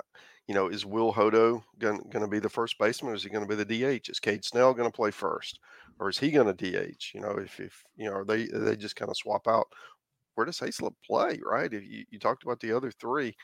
you 0.46 0.54
know, 0.54 0.68
is 0.68 0.84
Will 0.84 1.12
Hodo 1.12 1.64
going 1.78 2.02
to 2.12 2.28
be 2.28 2.38
the 2.38 2.50
first 2.50 2.78
baseman? 2.78 3.12
Or 3.12 3.14
is 3.14 3.22
he 3.22 3.30
going 3.30 3.46
to 3.46 3.56
be 3.56 3.62
the 3.62 3.98
DH? 3.98 4.10
Is 4.10 4.20
Cade 4.20 4.44
Snell 4.44 4.74
going 4.74 4.90
to 4.90 4.94
play 4.94 5.10
first, 5.10 5.58
or 5.98 6.10
is 6.10 6.18
he 6.18 6.30
going 6.30 6.54
to 6.54 6.70
DH? 6.92 7.14
You 7.14 7.20
know, 7.20 7.38
if 7.38 7.60
if 7.60 7.82
you 7.96 8.10
know, 8.10 8.24
they 8.24 8.46
they 8.46 8.76
just 8.76 8.96
kind 8.96 9.10
of 9.10 9.16
swap 9.16 9.48
out. 9.48 9.66
Where 10.34 10.46
does 10.46 10.58
Hayslip 10.58 10.94
play? 11.06 11.40
Right? 11.44 11.72
You, 11.72 12.04
you 12.10 12.18
talked 12.18 12.44
about 12.44 12.60
the 12.60 12.72
other 12.72 12.90
three, 12.90 13.34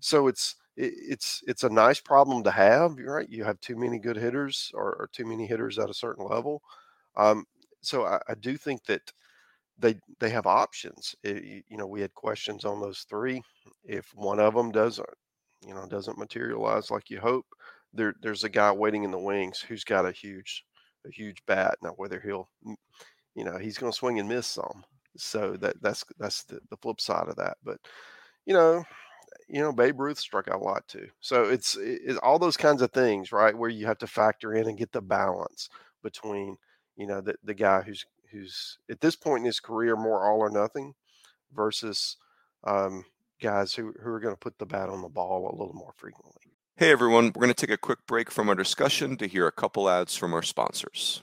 so 0.00 0.28
it's 0.28 0.56
it, 0.76 0.92
it's 0.96 1.42
it's 1.46 1.64
a 1.64 1.70
nice 1.70 2.00
problem 2.00 2.42
to 2.44 2.50
have. 2.50 2.96
Right? 2.98 3.28
You 3.28 3.44
have 3.44 3.60
too 3.60 3.76
many 3.76 3.98
good 3.98 4.16
hitters, 4.16 4.70
or, 4.74 4.94
or 4.98 5.08
too 5.12 5.26
many 5.26 5.46
hitters 5.46 5.78
at 5.78 5.90
a 5.90 5.94
certain 5.94 6.26
level. 6.26 6.62
Um, 7.16 7.44
so 7.82 8.04
I, 8.06 8.20
I 8.28 8.34
do 8.40 8.56
think 8.56 8.84
that 8.86 9.12
they 9.78 9.98
they 10.20 10.30
have 10.30 10.46
options. 10.46 11.14
It, 11.22 11.64
you 11.68 11.76
know, 11.76 11.86
we 11.86 12.00
had 12.00 12.14
questions 12.14 12.64
on 12.64 12.80
those 12.80 13.06
three. 13.08 13.42
If 13.84 14.12
one 14.14 14.40
of 14.40 14.54
them 14.54 14.70
doesn't 14.72 15.08
you 15.66 15.74
know 15.74 15.86
doesn't 15.86 16.18
materialize 16.18 16.90
like 16.90 17.10
you 17.10 17.20
hope, 17.20 17.46
there 17.92 18.14
there's 18.22 18.44
a 18.44 18.48
guy 18.48 18.72
waiting 18.72 19.04
in 19.04 19.10
the 19.10 19.18
wings 19.18 19.60
who's 19.60 19.84
got 19.84 20.06
a 20.06 20.12
huge 20.12 20.64
a 21.06 21.10
huge 21.10 21.38
bat. 21.46 21.76
Now 21.82 21.90
whether 21.96 22.20
he'll 22.20 22.48
you 23.34 23.44
know 23.44 23.58
he's 23.58 23.78
going 23.78 23.92
to 23.92 23.96
swing 23.98 24.18
and 24.18 24.28
miss 24.28 24.46
some, 24.46 24.84
so 25.20 25.56
that 25.56 25.80
that's 25.82 26.04
that's 26.18 26.44
the, 26.44 26.60
the 26.70 26.76
flip 26.76 27.00
side 27.00 27.28
of 27.28 27.36
that. 27.36 27.56
But 27.64 27.78
you 28.46 28.54
know 28.54 28.84
you 29.48 29.60
know 29.60 29.72
Babe 29.72 30.00
Ruth 30.00 30.18
struck 30.18 30.48
out 30.48 30.60
a 30.60 30.64
lot 30.64 30.86
too. 30.88 31.08
So 31.20 31.44
it's 31.44 31.76
it's 31.80 32.18
all 32.22 32.38
those 32.38 32.56
kinds 32.56 32.82
of 32.82 32.92
things, 32.92 33.32
right? 33.32 33.56
Where 33.56 33.70
you 33.70 33.86
have 33.86 33.98
to 33.98 34.06
factor 34.06 34.54
in 34.54 34.68
and 34.68 34.78
get 34.78 34.92
the 34.92 35.02
balance 35.02 35.68
between 36.02 36.56
you 36.96 37.06
know 37.06 37.20
the 37.20 37.34
the 37.44 37.54
guy 37.54 37.82
who's 37.82 38.04
who's 38.30 38.78
at 38.90 39.00
this 39.00 39.16
point 39.16 39.40
in 39.40 39.46
his 39.46 39.60
career 39.60 39.96
more 39.96 40.28
all 40.28 40.40
or 40.40 40.50
nothing 40.50 40.94
versus 41.52 42.16
um, 42.64 43.04
guys 43.40 43.74
who, 43.74 43.94
who 44.02 44.10
are 44.10 44.20
going 44.20 44.34
to 44.34 44.38
put 44.38 44.58
the 44.58 44.66
bat 44.66 44.88
on 44.88 45.00
the 45.00 45.08
ball 45.08 45.50
a 45.50 45.56
little 45.56 45.74
more 45.74 45.92
frequently. 45.96 46.42
Hey 46.76 46.92
everyone, 46.92 47.26
we're 47.26 47.40
going 47.40 47.48
to 47.48 47.54
take 47.54 47.74
a 47.74 47.78
quick 47.78 48.06
break 48.06 48.30
from 48.30 48.48
our 48.48 48.54
discussion 48.54 49.16
to 49.16 49.26
hear 49.26 49.46
a 49.46 49.52
couple 49.52 49.88
ads 49.88 50.16
from 50.16 50.32
our 50.34 50.42
sponsors. 50.42 51.22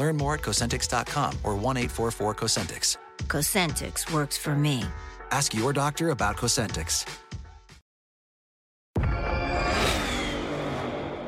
Learn 0.00 0.16
more 0.16 0.34
at 0.34 0.40
Cosentyx.com 0.40 1.38
or 1.44 1.54
1 1.54 1.76
844 1.76 2.34
Cosentyx. 2.34 2.96
Cosentyx 3.28 4.10
works 4.10 4.38
for 4.38 4.56
me. 4.56 4.82
Ask 5.30 5.52
your 5.52 5.74
doctor 5.74 6.08
about 6.08 6.38
Cosentyx. 6.38 7.04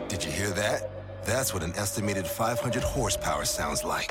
Did 0.08 0.24
you 0.24 0.30
hear 0.30 0.50
that? 0.50 0.88
That's 1.24 1.52
what 1.52 1.62
an 1.62 1.74
estimated 1.76 2.26
500 2.26 2.82
horsepower 2.82 3.44
sounds 3.44 3.84
like. 3.84 4.10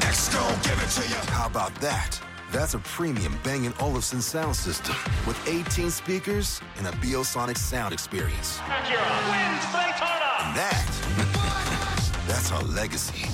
Let's 0.00 0.28
go, 0.34 0.44
give 0.64 0.82
it 0.82 0.90
to 1.00 1.08
you. 1.08 1.30
How 1.30 1.46
about 1.46 1.72
that? 1.76 2.20
That's 2.50 2.74
a 2.74 2.80
premium 2.80 3.38
Bang 3.44 3.72
& 3.76 3.80
Olufsen 3.80 4.20
sound 4.20 4.56
system 4.56 4.96
with 5.28 5.38
18 5.46 5.90
speakers 5.90 6.60
and 6.76 6.88
a 6.88 6.90
Biosonic 6.90 7.56
sound 7.56 7.92
experience. 7.92 8.58
And 8.58 10.56
that 10.56 11.37
That's 12.28 12.52
our 12.52 12.62
legacy. 12.62 13.26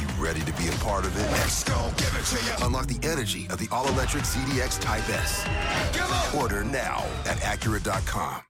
You 0.00 0.06
ready 0.22 0.40
to 0.40 0.52
be 0.54 0.68
a 0.68 0.72
part 0.82 1.06
of 1.06 1.16
it? 1.16 1.22
Let's 1.30 1.62
go, 1.62 1.92
give 1.96 2.14
it 2.18 2.24
to 2.36 2.44
you. 2.44 2.66
Unlock 2.66 2.88
the 2.88 2.98
energy 3.06 3.46
of 3.48 3.58
the 3.58 3.68
all-electric 3.70 4.24
ZDX 4.24 4.80
Type 4.80 5.08
S. 5.08 5.46
Order 6.34 6.64
now 6.64 7.06
at 7.26 7.38
Acura.com. 7.38 8.49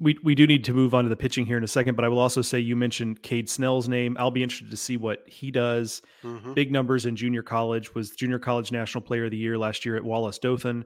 we 0.00 0.16
we 0.22 0.34
do 0.34 0.46
need 0.46 0.64
to 0.64 0.72
move 0.72 0.94
on 0.94 1.04
to 1.04 1.10
the 1.10 1.16
pitching 1.16 1.44
here 1.44 1.56
in 1.56 1.64
a 1.64 1.68
second, 1.68 1.96
but 1.96 2.04
I 2.04 2.08
will 2.08 2.20
also 2.20 2.40
say 2.40 2.60
you 2.60 2.76
mentioned 2.76 3.22
Cade 3.22 3.50
Snell's 3.50 3.88
name. 3.88 4.16
I'll 4.18 4.30
be 4.30 4.42
interested 4.42 4.70
to 4.70 4.76
see 4.76 4.96
what 4.96 5.24
he 5.26 5.50
does. 5.50 6.02
Mm-hmm. 6.22 6.54
Big 6.54 6.70
numbers 6.70 7.06
in 7.06 7.16
junior 7.16 7.42
college. 7.42 7.94
Was 7.94 8.10
junior 8.10 8.38
college 8.38 8.70
national 8.70 9.02
player 9.02 9.24
of 9.24 9.32
the 9.32 9.36
year 9.36 9.58
last 9.58 9.84
year 9.84 9.96
at 9.96 10.04
Wallace 10.04 10.38
Dothan, 10.38 10.84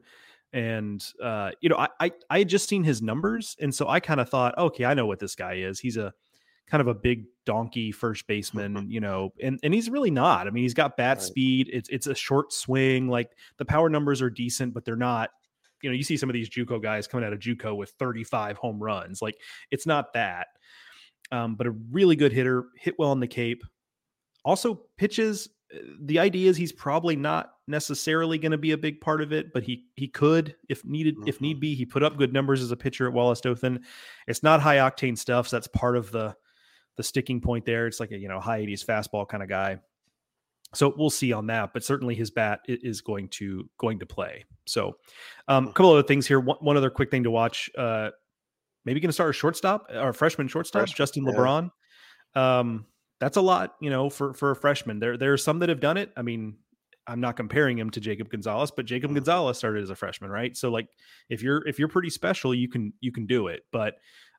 and 0.52 1.04
uh, 1.22 1.50
you 1.60 1.68
know 1.68 1.76
I, 1.76 1.88
I 2.00 2.12
I 2.30 2.38
had 2.38 2.48
just 2.48 2.68
seen 2.68 2.84
his 2.84 3.02
numbers, 3.02 3.54
and 3.60 3.74
so 3.74 3.86
I 3.86 4.00
kind 4.00 4.20
of 4.20 4.30
thought, 4.30 4.56
okay, 4.56 4.86
I 4.86 4.94
know 4.94 5.06
what 5.06 5.18
this 5.18 5.34
guy 5.34 5.54
is. 5.54 5.78
He's 5.78 5.98
a 5.98 6.14
kind 6.66 6.80
of 6.80 6.86
a 6.86 6.94
big 6.94 7.26
donkey 7.44 7.92
first 7.92 8.26
baseman, 8.26 8.86
you 8.90 9.00
know, 9.00 9.34
and 9.42 9.60
and 9.62 9.74
he's 9.74 9.90
really 9.90 10.10
not. 10.10 10.46
I 10.46 10.50
mean, 10.50 10.62
he's 10.62 10.74
got 10.74 10.96
bat 10.96 11.18
right. 11.18 11.22
speed. 11.22 11.68
It's 11.70 11.90
it's 11.90 12.06
a 12.06 12.14
short 12.14 12.50
swing. 12.52 13.08
Like 13.08 13.30
the 13.58 13.66
power 13.66 13.90
numbers 13.90 14.22
are 14.22 14.30
decent, 14.30 14.72
but 14.72 14.86
they're 14.86 14.96
not 14.96 15.30
you 15.82 15.90
know, 15.90 15.94
you 15.94 16.02
see 16.02 16.16
some 16.16 16.28
of 16.28 16.34
these 16.34 16.48
JUCO 16.48 16.82
guys 16.82 17.06
coming 17.06 17.26
out 17.26 17.32
of 17.32 17.40
JUCO 17.40 17.76
with 17.76 17.90
35 17.98 18.56
home 18.56 18.82
runs. 18.82 19.20
Like 19.20 19.36
it's 19.70 19.86
not 19.86 20.12
that. 20.14 20.48
Um, 21.30 21.54
but 21.56 21.66
a 21.66 21.70
really 21.90 22.16
good 22.16 22.32
hitter, 22.32 22.66
hit 22.76 22.98
well 22.98 23.10
on 23.10 23.20
the 23.20 23.26
Cape. 23.26 23.62
Also 24.44 24.82
pitches. 24.96 25.48
Uh, 25.74 25.78
the 26.02 26.18
idea 26.18 26.50
is 26.50 26.56
he's 26.56 26.72
probably 26.72 27.16
not 27.16 27.52
necessarily 27.66 28.38
going 28.38 28.52
to 28.52 28.58
be 28.58 28.72
a 28.72 28.78
big 28.78 29.00
part 29.00 29.22
of 29.22 29.32
it, 29.32 29.52
but 29.52 29.62
he 29.62 29.86
he 29.96 30.08
could 30.08 30.54
if 30.68 30.84
needed, 30.84 31.16
mm-hmm. 31.16 31.28
if 31.28 31.40
need 31.40 31.54
mm-hmm. 31.54 31.60
be. 31.60 31.74
He 31.74 31.86
put 31.86 32.02
up 32.02 32.16
good 32.16 32.32
numbers 32.32 32.62
as 32.62 32.70
a 32.70 32.76
pitcher 32.76 33.06
at 33.06 33.12
Wallace 33.12 33.40
Dothan. 33.40 33.82
It's 34.26 34.42
not 34.42 34.60
high 34.60 34.76
octane 34.76 35.16
stuff, 35.16 35.48
so 35.48 35.56
that's 35.56 35.68
part 35.68 35.96
of 35.96 36.10
the 36.10 36.34
the 36.96 37.02
sticking 37.02 37.40
point 37.40 37.64
there. 37.64 37.86
It's 37.86 38.00
like 38.00 38.10
a 38.10 38.18
you 38.18 38.28
know 38.28 38.40
high 38.40 38.60
80s 38.60 38.84
fastball 38.84 39.26
kind 39.26 39.42
of 39.42 39.48
guy. 39.48 39.78
So 40.74 40.94
we'll 40.96 41.10
see 41.10 41.32
on 41.32 41.46
that, 41.48 41.72
but 41.72 41.84
certainly 41.84 42.14
his 42.14 42.30
bat 42.30 42.60
is 42.66 43.00
going 43.00 43.28
to 43.28 43.68
going 43.78 43.98
to 43.98 44.06
play. 44.06 44.44
So, 44.66 44.96
um, 45.48 45.68
a 45.68 45.72
couple 45.72 45.92
other 45.92 46.02
things 46.02 46.26
here. 46.26 46.40
One, 46.40 46.56
one 46.60 46.76
other 46.76 46.90
quick 46.90 47.10
thing 47.10 47.24
to 47.24 47.30
watch. 47.30 47.70
Uh, 47.76 48.10
maybe 48.84 49.00
going 49.00 49.10
to 49.10 49.14
start 49.14 49.30
a 49.30 49.32
shortstop 49.32 49.86
or 49.94 50.12
freshman 50.12 50.48
shortstop, 50.48 50.88
Justin 50.88 51.24
yeah. 51.24 51.32
LeBron. 51.32 51.70
Um, 52.34 52.86
that's 53.20 53.36
a 53.36 53.40
lot, 53.42 53.76
you 53.80 53.90
know, 53.90 54.08
for 54.08 54.34
for 54.34 54.50
a 54.50 54.56
freshman. 54.56 54.98
There 54.98 55.16
there 55.16 55.32
are 55.32 55.38
some 55.38 55.58
that 55.60 55.68
have 55.68 55.80
done 55.80 55.96
it. 55.96 56.10
I 56.16 56.22
mean, 56.22 56.56
I'm 57.06 57.20
not 57.20 57.36
comparing 57.36 57.78
him 57.78 57.90
to 57.90 58.00
Jacob 58.00 58.30
Gonzalez, 58.30 58.70
but 58.70 58.86
Jacob 58.86 59.10
mm-hmm. 59.10 59.16
Gonzalez 59.16 59.58
started 59.58 59.82
as 59.82 59.90
a 59.90 59.94
freshman, 59.94 60.30
right? 60.30 60.56
So 60.56 60.70
like 60.70 60.88
if 61.28 61.42
you're 61.42 61.66
if 61.66 61.78
you're 61.78 61.88
pretty 61.88 62.10
special, 62.10 62.54
you 62.54 62.68
can 62.68 62.92
you 63.00 63.12
can 63.12 63.26
do 63.26 63.48
it. 63.48 63.62
But 63.72 63.94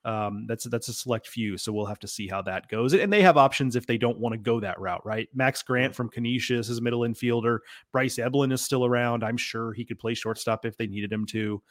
um, 0.06 0.46
that's 0.48 0.66
that's 0.66 0.90
a 0.90 0.94
select 0.94 1.28
few, 1.28 1.58
so 1.58 1.72
we'll 1.72 1.86
have 1.86 2.00
to 2.00 2.08
see 2.08 2.28
how 2.28 2.42
that 2.42 2.68
goes. 2.68 2.94
And 2.94 3.12
they 3.12 3.22
have 3.22 3.38
options 3.38 3.76
if 3.76 3.88
they 3.88 3.98
don't 3.98 4.20
want 4.20 4.34
to 4.34 4.38
go 4.38 4.60
that 4.60 4.80
route, 4.80 5.06
right? 5.06 5.30
Max 5.34 5.64
Grant 5.64 5.96
from 5.96 6.10
Canisius 6.10 6.70
is 6.70 6.78
a 6.78 6.82
middle 6.82 7.02
infielder. 7.02 7.60
Bryce 7.92 8.18
Eblin 8.18 8.52
is 8.52 8.62
still 8.62 8.86
around. 8.86 9.24
I'm 9.24 9.38
sure 9.38 9.72
he 9.72 9.86
could 9.86 10.00
play 10.00 10.14
shortstop 10.14 10.66
if 10.66 10.76
they 10.78 10.88
needed 10.88 11.12
him 11.12 11.26
to. 11.28 11.62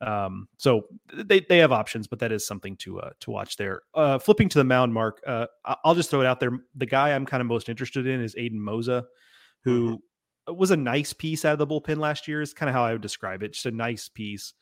Um, 0.00 0.48
so 0.58 0.86
they 1.12 1.40
they 1.40 1.58
have 1.58 1.72
options, 1.72 2.06
but 2.06 2.20
that 2.20 2.30
is 2.30 2.46
something 2.46 2.76
to 2.78 3.00
uh, 3.00 3.10
to 3.20 3.30
watch 3.30 3.56
there. 3.56 3.82
Uh, 3.94 4.18
flipping 4.18 4.48
to 4.50 4.58
the 4.58 4.64
mound, 4.64 4.94
Mark. 4.94 5.20
Uh, 5.26 5.46
I'll 5.84 5.94
just 5.94 6.10
throw 6.10 6.20
it 6.20 6.26
out 6.26 6.38
there. 6.38 6.52
The 6.76 6.86
guy 6.86 7.12
I'm 7.14 7.26
kind 7.26 7.40
of 7.40 7.46
most 7.46 7.68
interested 7.68 8.06
in 8.06 8.22
is 8.22 8.36
Aiden 8.36 8.60
Moza, 8.60 9.04
who 9.64 10.00
mm-hmm. 10.48 10.56
was 10.56 10.70
a 10.70 10.76
nice 10.76 11.12
piece 11.12 11.44
out 11.44 11.52
of 11.52 11.58
the 11.58 11.66
bullpen 11.66 11.98
last 11.98 12.28
year. 12.28 12.42
Is 12.42 12.54
kind 12.54 12.70
of 12.70 12.74
how 12.74 12.84
I 12.84 12.92
would 12.92 13.02
describe 13.02 13.42
it. 13.42 13.54
Just 13.54 13.66
a 13.66 13.72
nice 13.72 14.08
piece. 14.08 14.54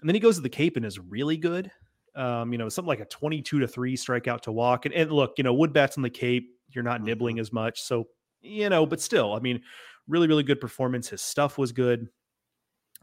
And 0.00 0.08
then 0.08 0.14
he 0.14 0.20
goes 0.20 0.36
to 0.36 0.42
the 0.42 0.48
Cape 0.48 0.76
and 0.76 0.86
is 0.86 0.98
really 0.98 1.36
good. 1.36 1.70
Um, 2.16 2.52
you 2.52 2.58
know, 2.58 2.68
something 2.68 2.88
like 2.88 3.00
a 3.00 3.04
22 3.04 3.60
to 3.60 3.68
3 3.68 3.96
strikeout 3.96 4.40
to 4.42 4.52
walk. 4.52 4.84
And, 4.84 4.94
and 4.94 5.12
look, 5.12 5.34
you 5.38 5.44
know, 5.44 5.54
wood 5.54 5.72
bats 5.72 5.96
on 5.96 6.02
the 6.02 6.10
Cape, 6.10 6.50
you're 6.68 6.84
not 6.84 7.02
nibbling 7.02 7.36
mm-hmm. 7.36 7.42
as 7.42 7.52
much. 7.52 7.82
So, 7.82 8.08
you 8.40 8.68
know, 8.68 8.86
but 8.86 9.00
still, 9.00 9.32
I 9.32 9.38
mean, 9.38 9.62
really, 10.08 10.26
really 10.26 10.42
good 10.42 10.60
performance. 10.60 11.08
His 11.08 11.22
stuff 11.22 11.58
was 11.58 11.72
good. 11.72 12.08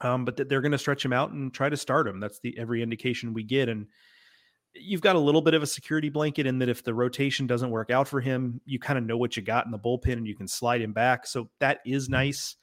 Um, 0.01 0.25
but 0.25 0.37
th- 0.37 0.49
they're 0.49 0.61
going 0.61 0.73
to 0.73 0.77
stretch 0.77 1.03
him 1.03 1.13
out 1.13 1.31
and 1.31 1.53
try 1.53 1.69
to 1.69 1.77
start 1.77 2.07
him. 2.07 2.19
That's 2.19 2.39
the 2.39 2.57
every 2.57 2.83
indication 2.83 3.33
we 3.33 3.43
get. 3.43 3.69
And 3.69 3.87
you've 4.73 5.01
got 5.01 5.15
a 5.15 5.19
little 5.19 5.41
bit 5.41 5.53
of 5.53 5.63
a 5.63 5.67
security 5.67 6.09
blanket 6.09 6.45
in 6.45 6.59
that 6.59 6.69
if 6.69 6.83
the 6.83 6.93
rotation 6.93 7.47
doesn't 7.47 7.71
work 7.71 7.89
out 7.89 8.07
for 8.07 8.21
him, 8.21 8.61
you 8.65 8.79
kind 8.79 8.99
of 8.99 9.05
know 9.05 9.17
what 9.17 9.35
you 9.35 9.43
got 9.43 9.65
in 9.65 9.71
the 9.71 9.79
bullpen 9.79 10.13
and 10.13 10.27
you 10.27 10.35
can 10.35 10.47
slide 10.47 10.81
him 10.81 10.93
back. 10.93 11.25
So 11.25 11.49
that 11.59 11.79
is 11.85 12.09
nice. 12.09 12.55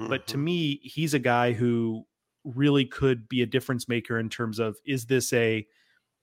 Mm-hmm. 0.00 0.10
But 0.10 0.26
to 0.28 0.34
mm-hmm. 0.34 0.44
me, 0.44 0.80
he's 0.82 1.14
a 1.14 1.18
guy 1.18 1.52
who 1.52 2.04
really 2.44 2.86
could 2.86 3.28
be 3.28 3.42
a 3.42 3.46
difference 3.46 3.88
maker 3.88 4.18
in 4.18 4.28
terms 4.28 4.58
of 4.58 4.76
is 4.86 5.06
this 5.06 5.32
a 5.32 5.66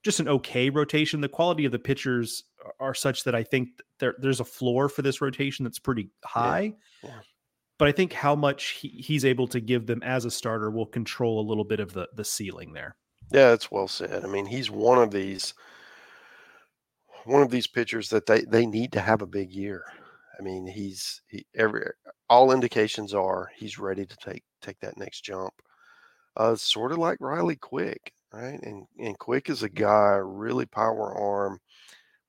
just 0.03 0.19
an 0.19 0.27
okay 0.27 0.69
rotation. 0.69 1.21
The 1.21 1.29
quality 1.29 1.65
of 1.65 1.71
the 1.71 1.79
pitchers 1.79 2.43
are 2.79 2.93
such 2.93 3.23
that 3.23 3.35
I 3.35 3.43
think 3.43 3.69
there, 3.99 4.15
there's 4.19 4.39
a 4.39 4.45
floor 4.45 4.89
for 4.89 5.01
this 5.01 5.21
rotation 5.21 5.63
that's 5.63 5.79
pretty 5.79 6.09
high. 6.23 6.73
Yeah. 7.03 7.09
Yeah. 7.09 7.19
But 7.77 7.87
I 7.87 7.91
think 7.91 8.13
how 8.13 8.35
much 8.35 8.79
he, 8.81 8.89
he's 8.89 9.23
able 9.23 9.47
to 9.49 9.59
give 9.59 9.85
them 9.85 10.01
as 10.03 10.25
a 10.25 10.31
starter 10.31 10.71
will 10.71 10.85
control 10.85 11.39
a 11.39 11.47
little 11.47 11.63
bit 11.63 11.79
of 11.79 11.93
the 11.93 12.07
the 12.15 12.25
ceiling 12.25 12.73
there. 12.73 12.95
Yeah, 13.31 13.49
that's 13.49 13.71
well 13.71 13.87
said. 13.87 14.23
I 14.23 14.27
mean, 14.27 14.45
he's 14.45 14.71
one 14.71 14.97
of 14.97 15.11
these 15.11 15.53
one 17.25 17.41
of 17.41 17.51
these 17.51 17.67
pitchers 17.67 18.09
that 18.09 18.25
they 18.25 18.41
they 18.41 18.65
need 18.65 18.91
to 18.93 19.01
have 19.01 19.21
a 19.21 19.27
big 19.27 19.51
year. 19.51 19.83
I 20.39 20.41
mean, 20.41 20.65
he's 20.65 21.21
he 21.27 21.45
every 21.55 21.85
all 22.29 22.51
indications 22.51 23.13
are 23.13 23.49
he's 23.55 23.77
ready 23.77 24.05
to 24.05 24.17
take 24.17 24.43
take 24.61 24.79
that 24.79 24.97
next 24.97 25.21
jump. 25.21 25.53
Uh, 26.35 26.55
sort 26.55 26.91
of 26.91 26.99
like 26.99 27.17
Riley 27.19 27.55
Quick 27.55 28.13
right? 28.33 28.59
And 28.63 28.85
and 28.99 29.17
Quick 29.19 29.49
is 29.49 29.63
a 29.63 29.69
guy, 29.69 30.19
really 30.21 30.65
power 30.65 31.13
arm. 31.15 31.59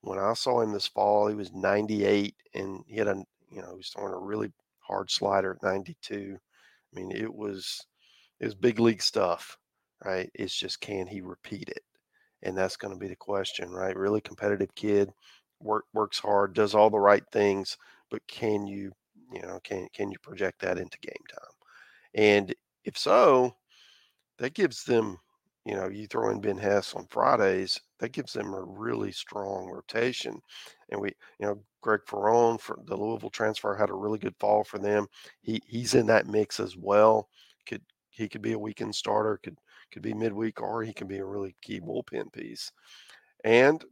When 0.02 0.18
I 0.18 0.32
saw 0.34 0.60
him 0.60 0.72
this 0.72 0.86
fall, 0.86 1.28
he 1.28 1.34
was 1.34 1.52
98, 1.52 2.34
and 2.54 2.84
he 2.86 2.96
had 2.96 3.08
a 3.08 3.24
you 3.50 3.62
know 3.62 3.70
he 3.70 3.76
was 3.76 3.88
throwing 3.90 4.12
a 4.14 4.18
really 4.18 4.52
hard 4.80 5.10
slider 5.10 5.52
at 5.54 5.62
92. 5.62 6.36
I 6.36 7.00
mean, 7.00 7.12
it 7.12 7.32
was 7.32 7.86
it 8.40 8.46
was 8.46 8.54
big 8.54 8.78
league 8.80 9.02
stuff, 9.02 9.58
right? 10.04 10.30
It's 10.34 10.54
just 10.56 10.80
can 10.80 11.06
he 11.06 11.20
repeat 11.20 11.68
it, 11.68 11.82
and 12.42 12.56
that's 12.56 12.76
going 12.76 12.94
to 12.94 13.00
be 13.00 13.08
the 13.08 13.16
question, 13.16 13.70
right? 13.70 13.96
Really 13.96 14.20
competitive 14.20 14.74
kid, 14.74 15.11
work 15.61 15.84
works 15.92 16.18
hard, 16.18 16.54
does 16.54 16.74
all 16.74 16.90
the 16.90 16.98
right 17.00 17.24
things, 17.32 17.76
but 18.11 18.26
can 18.28 18.66
you 18.66 18.92
you 19.32 19.42
know 19.42 19.61
can 19.64 19.88
can 19.94 20.11
you 20.11 20.18
project 20.20 20.61
that 20.61 20.78
into 20.78 20.98
game 21.00 21.24
time? 21.30 21.54
And 22.14 22.54
if 22.84 22.96
so, 22.98 23.56
that 24.38 24.54
gives 24.54 24.84
them 24.84 25.18
you 25.68 25.76
know, 25.76 25.88
you 25.88 26.07
throw 26.07 26.31
in 26.31 26.40
Ben 26.40 26.57
Hess 26.57 26.94
on 26.94 27.07
Fridays, 27.11 27.78
that 28.00 28.12
gives 28.12 28.33
them 28.33 28.54
a 28.54 28.62
really 28.62 29.12
strong 29.12 29.70
rotation. 29.70 30.40
And 30.90 31.00
we, 31.00 31.11
you 31.38 31.46
know, 31.46 31.62
Greg 31.83 32.00
Farone 32.09 32.59
for 32.59 32.78
the 32.87 32.96
Louisville 32.96 33.28
transfer 33.28 33.74
had 33.76 33.90
a 33.90 33.94
really 33.94 34.18
good 34.18 34.35
fall 34.40 34.64
for 34.64 34.78
them. 34.78 35.07
He 35.42 35.61
he's 35.66 35.94
in 35.94 36.07
that 36.07 36.26
mix 36.26 36.59
as 36.59 36.74
well. 36.76 37.28
Could 37.66 37.83
he 38.09 38.28
could 38.28 38.40
be 38.40 38.52
a 38.52 38.59
weekend 38.59 38.94
starter, 38.94 39.38
could 39.42 39.59
could 39.92 40.02
be 40.02 40.14
midweek, 40.14 40.62
or 40.62 40.83
he 40.83 40.94
can 40.94 41.07
be 41.07 41.18
a 41.18 41.24
really 41.24 41.54
key 41.61 41.81
bullpen 41.81 42.33
piece. 42.33 42.72
And 43.44 43.85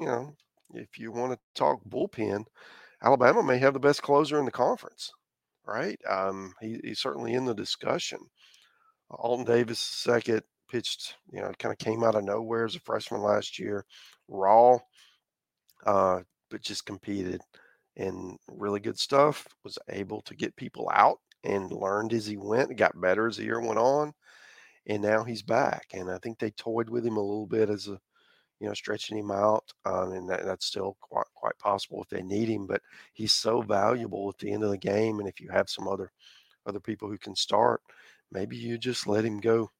you 0.00 0.06
know, 0.06 0.34
if 0.74 0.98
you 0.98 1.12
want 1.12 1.32
to 1.32 1.38
talk 1.54 1.80
bullpen, 1.88 2.44
Alabama 3.02 3.42
may 3.42 3.58
have 3.58 3.74
the 3.74 3.80
best 3.80 4.02
closer 4.02 4.38
in 4.38 4.46
the 4.46 4.50
conference, 4.50 5.12
right? 5.64 6.00
Um, 6.08 6.54
he, 6.60 6.80
he's 6.82 7.00
certainly 7.00 7.34
in 7.34 7.44
the 7.44 7.54
discussion. 7.54 8.18
Alton 9.10 9.44
Davis, 9.44 9.80
second, 9.80 10.42
pitched, 10.70 11.16
you 11.32 11.40
know, 11.40 11.50
kind 11.58 11.72
of 11.72 11.78
came 11.78 12.04
out 12.04 12.14
of 12.14 12.24
nowhere 12.24 12.64
as 12.64 12.76
a 12.76 12.80
freshman 12.80 13.22
last 13.22 13.58
year, 13.58 13.84
raw, 14.28 14.78
uh, 15.86 16.20
but 16.50 16.62
just 16.62 16.86
competed 16.86 17.40
and 17.96 18.36
really 18.48 18.80
good 18.80 18.98
stuff. 18.98 19.46
Was 19.64 19.78
able 19.88 20.20
to 20.22 20.34
get 20.34 20.56
people 20.56 20.90
out 20.94 21.18
and 21.44 21.72
learned 21.72 22.12
as 22.12 22.26
he 22.26 22.36
went, 22.36 22.76
got 22.76 23.00
better 23.00 23.26
as 23.26 23.36
the 23.36 23.44
year 23.44 23.60
went 23.60 23.78
on, 23.78 24.12
and 24.86 25.02
now 25.02 25.24
he's 25.24 25.42
back. 25.42 25.86
And 25.92 26.10
I 26.10 26.18
think 26.18 26.38
they 26.38 26.50
toyed 26.52 26.88
with 26.90 27.04
him 27.04 27.16
a 27.16 27.20
little 27.20 27.46
bit 27.46 27.70
as 27.70 27.88
a, 27.88 27.98
you 28.60 28.68
know, 28.68 28.74
stretching 28.74 29.18
him 29.18 29.30
out, 29.30 29.64
um, 29.86 30.12
and 30.12 30.28
that, 30.28 30.44
that's 30.44 30.66
still 30.66 30.96
quite 31.00 31.26
quite 31.34 31.58
possible 31.58 32.02
if 32.02 32.08
they 32.08 32.22
need 32.22 32.48
him. 32.48 32.66
But 32.66 32.82
he's 33.14 33.32
so 33.32 33.62
valuable 33.62 34.28
at 34.28 34.38
the 34.38 34.52
end 34.52 34.64
of 34.64 34.70
the 34.70 34.78
game, 34.78 35.18
and 35.18 35.28
if 35.28 35.40
you 35.40 35.48
have 35.50 35.68
some 35.70 35.88
other 35.88 36.12
other 36.66 36.80
people 36.80 37.08
who 37.08 37.18
can 37.18 37.34
start, 37.34 37.80
maybe 38.30 38.56
you 38.56 38.78
just 38.78 39.06
let 39.06 39.24
him 39.24 39.40
go 39.40 39.70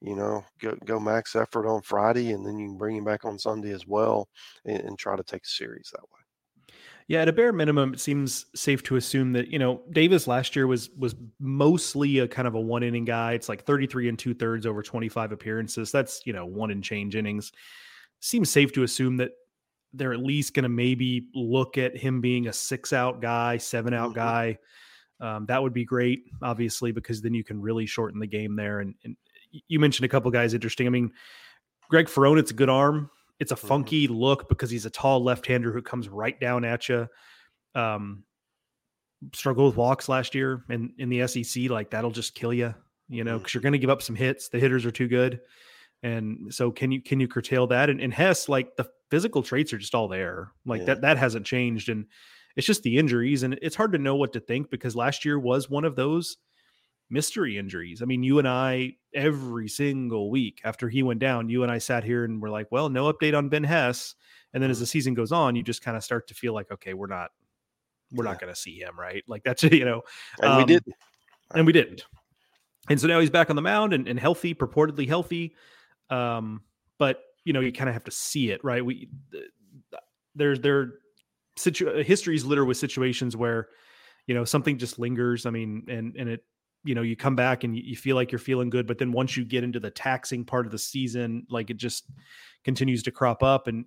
you 0.00 0.14
know, 0.14 0.44
go 0.60 0.76
go 0.84 1.00
max 1.00 1.34
effort 1.36 1.66
on 1.66 1.82
Friday, 1.82 2.32
and 2.32 2.44
then 2.44 2.58
you 2.58 2.68
can 2.68 2.78
bring 2.78 2.96
him 2.96 3.04
back 3.04 3.24
on 3.24 3.38
Sunday 3.38 3.70
as 3.70 3.86
well, 3.86 4.28
and, 4.64 4.80
and 4.80 4.98
try 4.98 5.16
to 5.16 5.22
take 5.22 5.44
a 5.44 5.48
series 5.48 5.90
that 5.92 6.02
way. 6.02 6.76
Yeah, 7.08 7.22
at 7.22 7.28
a 7.28 7.32
bare 7.32 7.52
minimum, 7.52 7.94
it 7.94 8.00
seems 8.00 8.46
safe 8.56 8.82
to 8.84 8.96
assume 8.96 9.32
that 9.32 9.48
you 9.48 9.58
know 9.58 9.82
Davis 9.90 10.26
last 10.26 10.56
year 10.56 10.66
was 10.66 10.90
was 10.98 11.14
mostly 11.38 12.18
a 12.18 12.28
kind 12.28 12.48
of 12.48 12.54
a 12.54 12.60
one 12.60 12.82
inning 12.82 13.04
guy. 13.04 13.32
It's 13.32 13.48
like 13.48 13.64
thirty 13.64 13.86
three 13.86 14.08
and 14.08 14.18
two 14.18 14.34
thirds 14.34 14.66
over 14.66 14.82
twenty 14.82 15.08
five 15.08 15.32
appearances. 15.32 15.92
That's 15.92 16.20
you 16.26 16.32
know 16.32 16.46
one 16.46 16.70
and 16.70 16.82
change 16.82 17.16
innings. 17.16 17.52
Seems 18.20 18.50
safe 18.50 18.72
to 18.72 18.82
assume 18.82 19.18
that 19.18 19.32
they're 19.92 20.12
at 20.12 20.20
least 20.20 20.52
going 20.54 20.64
to 20.64 20.68
maybe 20.68 21.28
look 21.34 21.78
at 21.78 21.96
him 21.96 22.20
being 22.20 22.48
a 22.48 22.52
six 22.52 22.92
out 22.92 23.20
guy, 23.20 23.56
seven 23.56 23.94
out 23.94 24.10
mm-hmm. 24.10 24.18
guy. 24.18 24.58
Um, 25.20 25.46
that 25.46 25.62
would 25.62 25.72
be 25.72 25.84
great, 25.84 26.24
obviously, 26.42 26.92
because 26.92 27.22
then 27.22 27.32
you 27.32 27.42
can 27.42 27.60
really 27.60 27.86
shorten 27.86 28.20
the 28.20 28.26
game 28.26 28.54
there 28.54 28.80
and, 28.80 28.94
and 29.04 29.16
you 29.68 29.80
mentioned 29.80 30.04
a 30.04 30.08
couple 30.08 30.30
guys 30.30 30.54
interesting. 30.54 30.86
I 30.86 30.90
mean, 30.90 31.10
Greg 31.88 32.06
Farone, 32.06 32.38
it's 32.38 32.50
a 32.50 32.54
good 32.54 32.68
arm. 32.70 33.10
It's 33.38 33.52
a 33.52 33.54
mm-hmm. 33.54 33.66
funky 33.66 34.06
mm-hmm. 34.06 34.16
look 34.16 34.48
because 34.48 34.70
he's 34.70 34.86
a 34.86 34.90
tall 34.90 35.22
left-hander 35.22 35.72
who 35.72 35.82
comes 35.82 36.08
right 36.08 36.38
down 36.38 36.64
at 36.64 36.88
you. 36.88 37.06
Um, 37.74 38.24
struggled 39.32 39.68
with 39.68 39.76
walks 39.76 40.08
last 40.08 40.34
year 40.34 40.64
and 40.68 40.92
in 40.98 41.08
the 41.08 41.26
SEC, 41.26 41.70
like 41.70 41.90
that'll 41.90 42.10
just 42.10 42.34
kill 42.34 42.52
you, 42.52 42.74
you 43.08 43.24
know, 43.24 43.38
because 43.38 43.50
mm-hmm. 43.50 43.58
you're 43.58 43.62
going 43.62 43.72
to 43.72 43.78
give 43.78 43.90
up 43.90 44.02
some 44.02 44.16
hits. 44.16 44.48
The 44.48 44.58
hitters 44.58 44.86
are 44.86 44.90
too 44.90 45.08
good, 45.08 45.40
and 46.02 46.52
so 46.54 46.70
can 46.70 46.92
you 46.92 47.02
can 47.02 47.20
you 47.20 47.28
curtail 47.28 47.66
that? 47.68 47.90
And, 47.90 48.00
and 48.00 48.12
Hess, 48.12 48.48
like 48.48 48.76
the 48.76 48.88
physical 49.10 49.42
traits 49.42 49.72
are 49.72 49.78
just 49.78 49.94
all 49.94 50.08
there, 50.08 50.52
like 50.64 50.80
yeah. 50.80 50.86
that 50.86 51.00
that 51.02 51.18
hasn't 51.18 51.46
changed, 51.46 51.88
and 51.88 52.06
it's 52.56 52.66
just 52.66 52.82
the 52.82 52.98
injuries, 52.98 53.42
and 53.42 53.58
it's 53.62 53.76
hard 53.76 53.92
to 53.92 53.98
know 53.98 54.16
what 54.16 54.32
to 54.34 54.40
think 54.40 54.70
because 54.70 54.96
last 54.96 55.24
year 55.24 55.38
was 55.38 55.68
one 55.68 55.84
of 55.84 55.96
those 55.96 56.36
mystery 57.10 57.58
injuries. 57.58 58.02
I 58.02 58.04
mean, 58.04 58.22
you 58.22 58.38
and 58.38 58.48
I 58.48 58.94
every 59.14 59.68
single 59.68 60.30
week 60.30 60.60
after 60.64 60.88
he 60.88 61.02
went 61.02 61.20
down, 61.20 61.48
you 61.48 61.62
and 61.62 61.72
I 61.72 61.78
sat 61.78 62.04
here 62.04 62.24
and 62.24 62.40
we're 62.40 62.50
like, 62.50 62.68
well, 62.70 62.88
no 62.88 63.12
update 63.12 63.36
on 63.36 63.48
Ben 63.48 63.64
Hess. 63.64 64.14
And 64.52 64.62
then 64.62 64.70
as 64.70 64.76
mm-hmm. 64.76 64.82
the 64.82 64.86
season 64.86 65.14
goes 65.14 65.32
on, 65.32 65.56
you 65.56 65.62
just 65.62 65.82
kind 65.82 65.96
of 65.96 66.04
start 66.04 66.28
to 66.28 66.34
feel 66.34 66.54
like, 66.54 66.70
okay, 66.70 66.94
we're 66.94 67.06
not, 67.06 67.30
we're 68.12 68.24
yeah. 68.24 68.30
not 68.32 68.40
going 68.40 68.52
to 68.52 68.60
see 68.60 68.78
him, 68.78 68.98
right? 68.98 69.22
Like 69.26 69.42
that's 69.44 69.62
you 69.64 69.84
know, 69.84 70.02
and 70.40 70.52
um, 70.52 70.58
we 70.58 70.64
didn't, 70.64 70.94
and 71.54 71.66
we 71.66 71.72
didn't. 71.72 72.04
And 72.88 73.00
so 73.00 73.08
now 73.08 73.20
he's 73.20 73.30
back 73.30 73.50
on 73.50 73.56
the 73.56 73.62
mound 73.62 73.92
and, 73.92 74.06
and 74.06 74.18
healthy, 74.18 74.54
purportedly 74.54 75.08
healthy. 75.08 75.54
Um, 76.10 76.62
but 76.98 77.20
you 77.44 77.52
know, 77.52 77.60
you 77.60 77.72
kind 77.72 77.88
of 77.88 77.94
have 77.94 78.04
to 78.04 78.10
see 78.10 78.50
it, 78.50 78.62
right? 78.64 78.84
We 78.84 79.08
there's 80.34 80.60
there 80.60 80.94
situ 81.56 82.02
histories 82.02 82.44
litter 82.44 82.64
with 82.64 82.76
situations 82.76 83.36
where 83.36 83.68
you 84.26 84.34
know 84.34 84.44
something 84.44 84.78
just 84.78 84.98
lingers. 84.98 85.46
I 85.46 85.50
mean, 85.50 85.84
and 85.88 86.14
and 86.16 86.28
it 86.28 86.44
you 86.86 86.94
know 86.94 87.02
you 87.02 87.16
come 87.16 87.36
back 87.36 87.64
and 87.64 87.76
you 87.76 87.96
feel 87.96 88.16
like 88.16 88.32
you're 88.32 88.38
feeling 88.38 88.70
good 88.70 88.86
but 88.86 88.98
then 88.98 89.12
once 89.12 89.36
you 89.36 89.44
get 89.44 89.64
into 89.64 89.80
the 89.80 89.90
taxing 89.90 90.44
part 90.44 90.64
of 90.64 90.72
the 90.72 90.78
season 90.78 91.46
like 91.50 91.68
it 91.68 91.76
just 91.76 92.06
continues 92.64 93.02
to 93.02 93.10
crop 93.10 93.42
up 93.42 93.66
and 93.66 93.84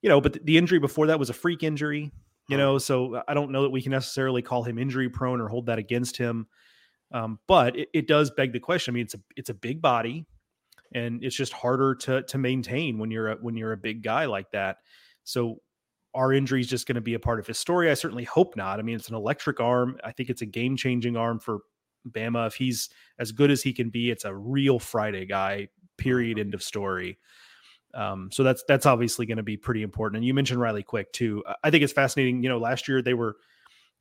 you 0.00 0.08
know 0.08 0.20
but 0.20 0.38
the 0.46 0.56
injury 0.56 0.78
before 0.78 1.06
that 1.08 1.18
was 1.18 1.28
a 1.30 1.34
freak 1.34 1.62
injury 1.62 2.10
You 2.48 2.56
know, 2.56 2.78
so 2.78 3.22
I 3.28 3.34
don't 3.34 3.52
know 3.52 3.62
that 3.62 3.70
we 3.70 3.80
can 3.80 3.92
necessarily 3.92 4.42
call 4.42 4.64
him 4.64 4.76
injury 4.76 5.08
prone 5.08 5.40
or 5.40 5.46
hold 5.46 5.66
that 5.66 5.78
against 5.78 6.16
him. 6.16 6.48
Um, 7.12 7.38
but 7.46 7.76
it, 7.76 7.88
it 7.94 8.08
does 8.08 8.32
beg 8.32 8.52
the 8.52 8.58
question. 8.58 8.90
I 8.90 8.94
mean, 8.94 9.04
it's 9.04 9.14
a 9.14 9.20
it's 9.36 9.50
a 9.50 9.54
big 9.54 9.80
body, 9.80 10.26
and 10.92 11.22
it's 11.22 11.36
just 11.36 11.52
harder 11.52 11.94
to 11.94 12.22
to 12.22 12.38
maintain 12.38 12.98
when 12.98 13.12
you're 13.12 13.28
a, 13.28 13.36
when 13.36 13.56
you're 13.56 13.70
a 13.70 13.76
big 13.76 14.02
guy 14.02 14.24
like 14.24 14.50
that. 14.50 14.78
So 15.22 15.58
are 16.12 16.32
injuries 16.32 16.66
just 16.66 16.88
going 16.88 16.96
to 16.96 17.00
be 17.00 17.14
a 17.14 17.20
part 17.20 17.38
of 17.38 17.46
his 17.46 17.56
story? 17.56 17.88
I 17.88 17.94
certainly 17.94 18.24
hope 18.24 18.56
not. 18.56 18.80
I 18.80 18.82
mean, 18.82 18.96
it's 18.96 19.08
an 19.08 19.14
electric 19.14 19.60
arm. 19.60 19.96
I 20.02 20.10
think 20.10 20.28
it's 20.28 20.42
a 20.42 20.46
game 20.46 20.76
changing 20.76 21.16
arm 21.16 21.38
for 21.38 21.60
Bama. 22.08 22.46
If 22.46 22.54
he's 22.54 22.90
as 23.18 23.32
good 23.32 23.50
as 23.50 23.62
he 23.62 23.72
can 23.72 23.90
be, 23.90 24.10
it's 24.10 24.24
a 24.24 24.34
real 24.34 24.78
Friday 24.78 25.26
guy. 25.26 25.68
Period. 25.96 26.38
End 26.38 26.54
of 26.54 26.62
story. 26.62 27.18
Um, 27.94 28.30
so 28.32 28.42
that's 28.42 28.62
that's 28.68 28.86
obviously 28.86 29.26
going 29.26 29.38
to 29.38 29.42
be 29.42 29.56
pretty 29.56 29.82
important. 29.82 30.18
And 30.18 30.24
you 30.24 30.34
mentioned 30.34 30.60
Riley 30.60 30.82
Quick 30.82 31.12
too. 31.12 31.42
I 31.62 31.70
think 31.70 31.82
it's 31.82 31.92
fascinating. 31.92 32.42
You 32.42 32.48
know, 32.48 32.58
last 32.58 32.88
year 32.88 33.02
they 33.02 33.14
were 33.14 33.36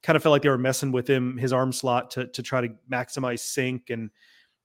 kind 0.04 0.16
of 0.16 0.24
felt 0.24 0.32
like 0.32 0.42
they 0.42 0.50
were 0.50 0.58
messing 0.58 0.92
with 0.92 1.10
him, 1.10 1.38
his 1.38 1.54
arm 1.54 1.72
slot 1.72 2.12
to 2.12 2.28
to 2.28 2.44
try 2.44 2.62
to 2.62 2.70
maximize 2.92 3.40
sink, 3.40 3.90
and 3.90 4.12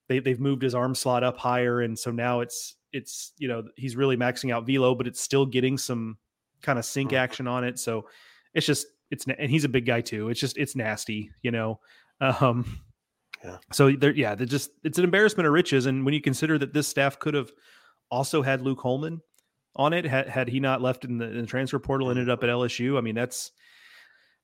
they 0.07 0.19
they've 0.19 0.39
moved 0.39 0.61
his 0.61 0.75
arm 0.75 0.95
slot 0.95 1.23
up 1.23 1.37
higher, 1.37 1.81
and 1.81 1.97
so 1.97 2.11
now 2.11 2.41
it's 2.41 2.75
it's 2.93 3.33
you 3.37 3.47
know 3.47 3.63
he's 3.75 3.95
really 3.95 4.17
maxing 4.17 4.53
out 4.53 4.65
velo, 4.65 4.95
but 4.95 5.07
it's 5.07 5.21
still 5.21 5.45
getting 5.45 5.77
some 5.77 6.17
kind 6.61 6.79
of 6.79 6.85
sink 6.85 7.13
action 7.13 7.47
on 7.47 7.63
it. 7.63 7.79
So 7.79 8.07
it's 8.53 8.65
just 8.65 8.87
it's 9.11 9.25
and 9.25 9.49
he's 9.49 9.65
a 9.65 9.69
big 9.69 9.85
guy 9.85 10.01
too. 10.01 10.29
It's 10.29 10.39
just 10.39 10.57
it's 10.57 10.75
nasty, 10.75 11.31
you 11.41 11.51
know. 11.51 11.79
Um, 12.21 12.79
yeah. 13.45 13.57
So 13.71 13.91
there, 13.91 14.13
yeah, 14.13 14.35
they 14.35 14.45
just 14.45 14.71
it's 14.83 14.97
an 14.97 15.03
embarrassment 15.03 15.45
of 15.45 15.53
riches, 15.53 15.85
and 15.85 16.03
when 16.03 16.13
you 16.13 16.21
consider 16.21 16.57
that 16.57 16.73
this 16.73 16.87
staff 16.87 17.19
could 17.19 17.35
have 17.35 17.51
also 18.09 18.41
had 18.41 18.61
Luke 18.61 18.79
Holman 18.79 19.21
on 19.75 19.93
it 19.93 20.05
had, 20.05 20.27
had 20.27 20.47
he 20.47 20.59
not 20.59 20.81
left 20.81 21.05
in 21.05 21.17
the, 21.17 21.25
in 21.25 21.41
the 21.41 21.47
transfer 21.47 21.79
portal 21.79 22.09
and 22.09 22.17
ended 22.17 22.31
up 22.31 22.43
at 22.43 22.49
LSU. 22.49 22.97
I 22.97 23.01
mean, 23.01 23.15
that's 23.15 23.51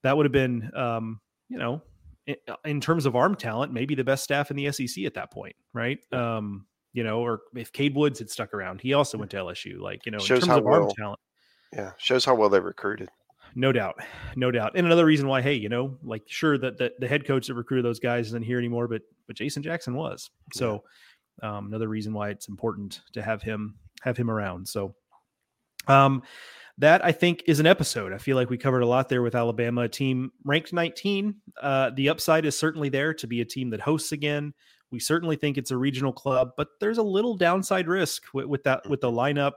that 0.04 0.16
would 0.16 0.26
have 0.26 0.34
been 0.34 0.72
um, 0.76 1.20
you 1.50 1.58
know 1.58 1.82
in, 2.28 2.36
in, 2.66 2.82
terms 2.82 3.06
of 3.06 3.16
arm 3.16 3.36
talent, 3.36 3.74
maybe 3.74 3.96
the 3.96 4.04
best 4.04 4.24
staff 4.24 4.52
in 4.52 4.58
the 4.58 4.72
SEC 4.72 5.06
at 5.06 5.16
that 5.16 5.32
point, 5.32 5.56
right? 5.74 6.00
Um, 6.12 6.68
you 6.94 7.04
know, 7.04 7.22
or 7.22 7.42
if 7.56 7.72
Cade 7.72 7.96
Woods 7.96 8.20
had 8.20 8.30
stuck 8.30 8.54
around, 8.54 8.82
he 8.82 8.94
also 8.94 9.18
went 9.18 9.32
to 9.32 9.38
LSU. 9.38 9.80
Like 9.80 10.06
you 10.06 10.12
know, 10.12 10.20
shows 10.20 10.44
in 10.44 10.50
terms 10.50 10.60
of 10.60 10.66
well, 10.66 10.84
arm 10.84 10.92
talent, 10.98 11.20
yeah, 11.74 11.92
shows 11.98 12.26
how 12.26 12.36
well 12.36 12.50
they 12.50 12.60
recruited. 12.60 13.10
No 13.56 13.72
doubt, 13.72 13.96
no 14.36 14.52
doubt. 14.52 14.74
And 14.76 14.86
another 14.86 15.06
reason 15.06 15.28
why, 15.28 15.42
hey, 15.42 15.54
you 15.54 15.70
know, 15.70 15.98
like 16.04 16.24
sure 16.28 16.58
that 16.58 16.78
the, 16.78 16.94
the 17.00 17.08
head 17.08 17.26
coach 17.26 17.48
that 17.48 17.56
recruited 17.56 17.86
those 17.86 18.00
guys 18.00 18.28
isn't 18.28 18.46
here 18.46 18.58
anymore, 18.58 18.88
but 18.88 19.02
but 19.28 19.36
Jason 19.36 19.64
Jackson 19.64 19.96
was. 19.96 20.30
So. 20.54 20.84
Um, 21.42 21.68
another 21.68 21.88
reason 21.88 22.14
why 22.14 22.30
it's 22.30 22.50
important 22.50 23.02
to 23.14 23.22
have 23.22 23.42
him 23.42 23.76
have 24.02 24.18
him 24.18 24.30
around. 24.30 24.68
So, 24.68 24.94
um, 25.88 26.22
that 26.78 27.04
I 27.04 27.12
think 27.12 27.44
is 27.48 27.60
an 27.60 27.68
episode. 27.68 28.14
I 28.14 28.18
feel 28.18 28.36
like 28.36 28.50
we 28.50 28.58
covered 28.58 28.82
a 28.82 28.88
lot 28.88 29.10
there 29.10 29.22
with 29.22 29.36
Alabama, 29.36 29.82
a 29.82 29.90
team 29.90 30.32
ranked 30.44 30.74
19. 30.74 31.36
Uh, 31.62 31.92
the 31.96 32.10
upside 32.10 32.46
is 32.46 32.58
certainly 32.58 32.90
there 32.90 33.14
to 33.16 33.28
be 33.28 33.42
a 33.42 33.46
team 33.46 33.70
that 33.72 33.82
hosts 33.82 34.12
again. 34.12 34.54
We 34.92 35.00
certainly 35.00 35.36
think 35.36 35.58
it's 35.58 35.72
a 35.72 35.78
regional 35.78 36.12
club, 36.12 36.52
but 36.58 36.70
there's 36.80 36.98
a 36.98 37.04
little 37.04 37.36
downside 37.38 37.88
risk 37.88 38.24
with, 38.34 38.46
with 38.46 38.64
that 38.64 38.88
with 38.90 39.02
the 39.02 39.12
lineup, 39.12 39.54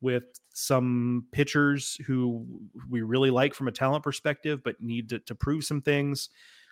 with 0.00 0.24
some 0.54 1.26
pitchers 1.32 1.98
who 2.06 2.46
we 2.88 3.02
really 3.02 3.30
like 3.30 3.54
from 3.54 3.68
a 3.68 3.72
talent 3.72 4.04
perspective, 4.04 4.60
but 4.62 4.80
need 4.80 5.08
to, 5.08 5.18
to 5.20 5.34
prove 5.34 5.64
some 5.64 5.82
things. 5.82 6.28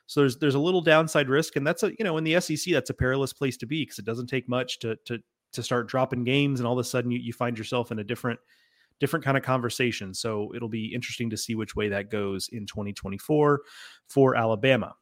So 0.06 0.20
there's 0.20 0.38
there's 0.38 0.54
a 0.54 0.60
little 0.60 0.80
downside 0.80 1.28
risk, 1.28 1.56
and 1.56 1.66
that's 1.66 1.82
a 1.82 1.90
you 1.98 2.04
know 2.04 2.16
in 2.16 2.24
the 2.24 2.40
SEC 2.40 2.72
that's 2.72 2.90
a 2.90 2.94
perilous 2.94 3.32
place 3.32 3.56
to 3.58 3.66
be 3.66 3.82
because 3.82 3.98
it 3.98 4.04
doesn't 4.04 4.28
take 4.28 4.48
much 4.48 4.78
to 4.80 4.96
to 5.06 5.18
to 5.52 5.62
start 5.62 5.88
dropping 5.88 6.24
games, 6.24 6.60
and 6.60 6.66
all 6.66 6.78
of 6.78 6.78
a 6.78 6.88
sudden 6.88 7.10
you, 7.10 7.18
you 7.18 7.32
find 7.32 7.58
yourself 7.58 7.90
in 7.90 7.98
a 7.98 8.04
different 8.04 8.38
different 8.98 9.24
kind 9.24 9.36
of 9.36 9.42
conversation. 9.42 10.14
So 10.14 10.52
it'll 10.54 10.68
be 10.68 10.94
interesting 10.94 11.30
to 11.30 11.36
see 11.36 11.54
which 11.54 11.76
way 11.76 11.88
that 11.90 12.10
goes 12.10 12.48
in 12.50 12.66
2024 12.66 13.60
for 14.08 14.36
Alabama. 14.36 14.94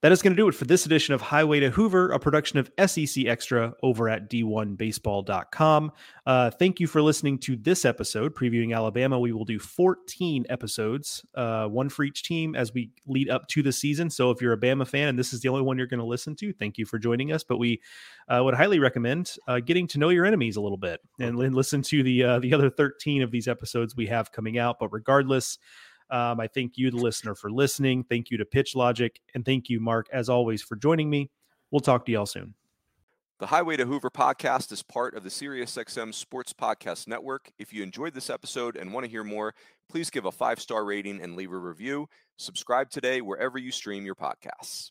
That 0.00 0.12
is 0.12 0.22
going 0.22 0.32
to 0.32 0.40
do 0.40 0.46
it 0.46 0.54
for 0.54 0.64
this 0.64 0.86
edition 0.86 1.12
of 1.12 1.20
Highway 1.20 1.58
to 1.58 1.70
Hoover, 1.70 2.12
a 2.12 2.20
production 2.20 2.60
of 2.60 2.70
SEC 2.88 3.26
Extra 3.26 3.74
over 3.82 4.08
at 4.08 4.30
D1Baseball.com. 4.30 5.90
Uh, 6.24 6.50
thank 6.52 6.78
you 6.78 6.86
for 6.86 7.02
listening 7.02 7.36
to 7.38 7.56
this 7.56 7.84
episode 7.84 8.32
previewing 8.32 8.76
Alabama. 8.76 9.18
We 9.18 9.32
will 9.32 9.44
do 9.44 9.58
14 9.58 10.46
episodes, 10.50 11.26
uh, 11.34 11.66
one 11.66 11.88
for 11.88 12.04
each 12.04 12.22
team 12.22 12.54
as 12.54 12.72
we 12.72 12.92
lead 13.08 13.28
up 13.28 13.48
to 13.48 13.62
the 13.64 13.72
season. 13.72 14.08
So 14.08 14.30
if 14.30 14.40
you're 14.40 14.52
a 14.52 14.60
Bama 14.60 14.86
fan 14.86 15.08
and 15.08 15.18
this 15.18 15.32
is 15.32 15.40
the 15.40 15.48
only 15.48 15.62
one 15.62 15.76
you're 15.76 15.88
going 15.88 15.98
to 15.98 16.06
listen 16.06 16.36
to, 16.36 16.52
thank 16.52 16.78
you 16.78 16.86
for 16.86 17.00
joining 17.00 17.32
us. 17.32 17.42
But 17.42 17.56
we 17.56 17.80
uh, 18.28 18.40
would 18.44 18.54
highly 18.54 18.78
recommend 18.78 19.34
uh, 19.48 19.58
getting 19.58 19.88
to 19.88 19.98
know 19.98 20.10
your 20.10 20.26
enemies 20.26 20.54
a 20.54 20.60
little 20.60 20.78
bit 20.78 21.00
and 21.18 21.36
listen 21.36 21.82
to 21.82 22.04
the 22.04 22.22
uh, 22.22 22.38
the 22.38 22.54
other 22.54 22.70
13 22.70 23.22
of 23.22 23.32
these 23.32 23.48
episodes 23.48 23.96
we 23.96 24.06
have 24.06 24.30
coming 24.30 24.58
out. 24.58 24.78
But 24.78 24.92
regardless, 24.92 25.58
um, 26.10 26.40
I 26.40 26.46
thank 26.46 26.76
you, 26.76 26.90
the 26.90 26.96
listener, 26.96 27.34
for 27.34 27.50
listening. 27.50 28.04
Thank 28.04 28.30
you 28.30 28.38
to 28.38 28.44
Pitch 28.44 28.74
Logic. 28.74 29.18
And 29.34 29.44
thank 29.44 29.68
you, 29.68 29.80
Mark, 29.80 30.08
as 30.12 30.28
always, 30.28 30.62
for 30.62 30.76
joining 30.76 31.10
me. 31.10 31.30
We'll 31.70 31.80
talk 31.80 32.06
to 32.06 32.12
y'all 32.12 32.26
soon. 32.26 32.54
The 33.38 33.46
Highway 33.46 33.76
to 33.76 33.86
Hoover 33.86 34.10
podcast 34.10 34.72
is 34.72 34.82
part 34.82 35.14
of 35.14 35.22
the 35.22 35.28
SiriusXM 35.28 36.12
Sports 36.12 36.52
Podcast 36.52 37.06
Network. 37.06 37.52
If 37.56 37.72
you 37.72 37.84
enjoyed 37.84 38.14
this 38.14 38.30
episode 38.30 38.76
and 38.76 38.92
want 38.92 39.04
to 39.04 39.10
hear 39.10 39.22
more, 39.22 39.54
please 39.88 40.10
give 40.10 40.24
a 40.24 40.32
five 40.32 40.60
star 40.60 40.84
rating 40.84 41.20
and 41.20 41.36
leave 41.36 41.52
a 41.52 41.56
review. 41.56 42.08
Subscribe 42.36 42.90
today 42.90 43.20
wherever 43.20 43.56
you 43.56 43.70
stream 43.70 44.04
your 44.04 44.16
podcasts. 44.16 44.90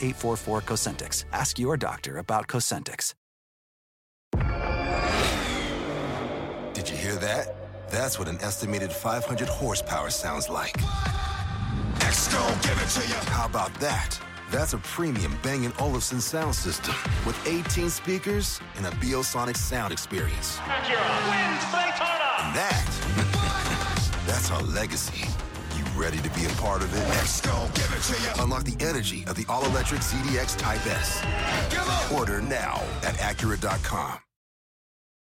844 0.00 0.62
Cosentyx. 0.62 1.24
Ask 1.32 1.58
your 1.58 1.76
doctor 1.76 2.18
about 2.18 2.48
Cosentyx. 2.48 3.14
Did 6.72 6.88
you 6.88 6.96
hear 6.96 7.16
that? 7.16 7.54
That's 7.90 8.18
what 8.18 8.28
an 8.28 8.38
estimated 8.40 8.92
500 8.92 9.48
horsepower 9.48 10.10
sounds 10.10 10.48
like. 10.48 10.76
give 12.62 12.78
it 12.80 12.88
to 13.00 13.06
you. 13.08 13.14
How 13.30 13.46
about 13.46 13.74
that? 13.80 14.18
That's 14.50 14.72
a 14.72 14.78
premium 14.78 15.36
Bang 15.42 15.70
& 15.76 15.78
Olufsen 15.78 16.20
sound 16.20 16.54
system 16.54 16.94
with 17.26 17.36
18 17.46 17.90
speakers 17.90 18.60
and 18.76 18.86
a 18.86 18.90
Biosonic 18.90 19.56
sound 19.56 19.92
experience. 19.92 20.58
And 20.58 20.86
that, 22.56 22.86
that's 24.26 24.50
our 24.50 24.62
legacy 24.62 25.28
Ready 26.00 26.16
to 26.20 26.30
be 26.30 26.46
a 26.46 26.48
part 26.56 26.82
of 26.82 26.90
it? 26.94 27.08
Let's 27.10 27.42
go, 27.42 27.68
give 27.74 27.92
it 27.94 28.00
to 28.00 28.22
you. 28.22 28.42
Unlock 28.42 28.64
the 28.64 28.82
energy 28.82 29.22
of 29.26 29.36
the 29.36 29.44
all-electric 29.50 30.00
ZDX 30.00 30.56
Type 30.56 30.86
S. 30.86 31.22
Order 32.10 32.40
now 32.40 32.82
at 33.02 33.16
Acura.com. 33.16 34.29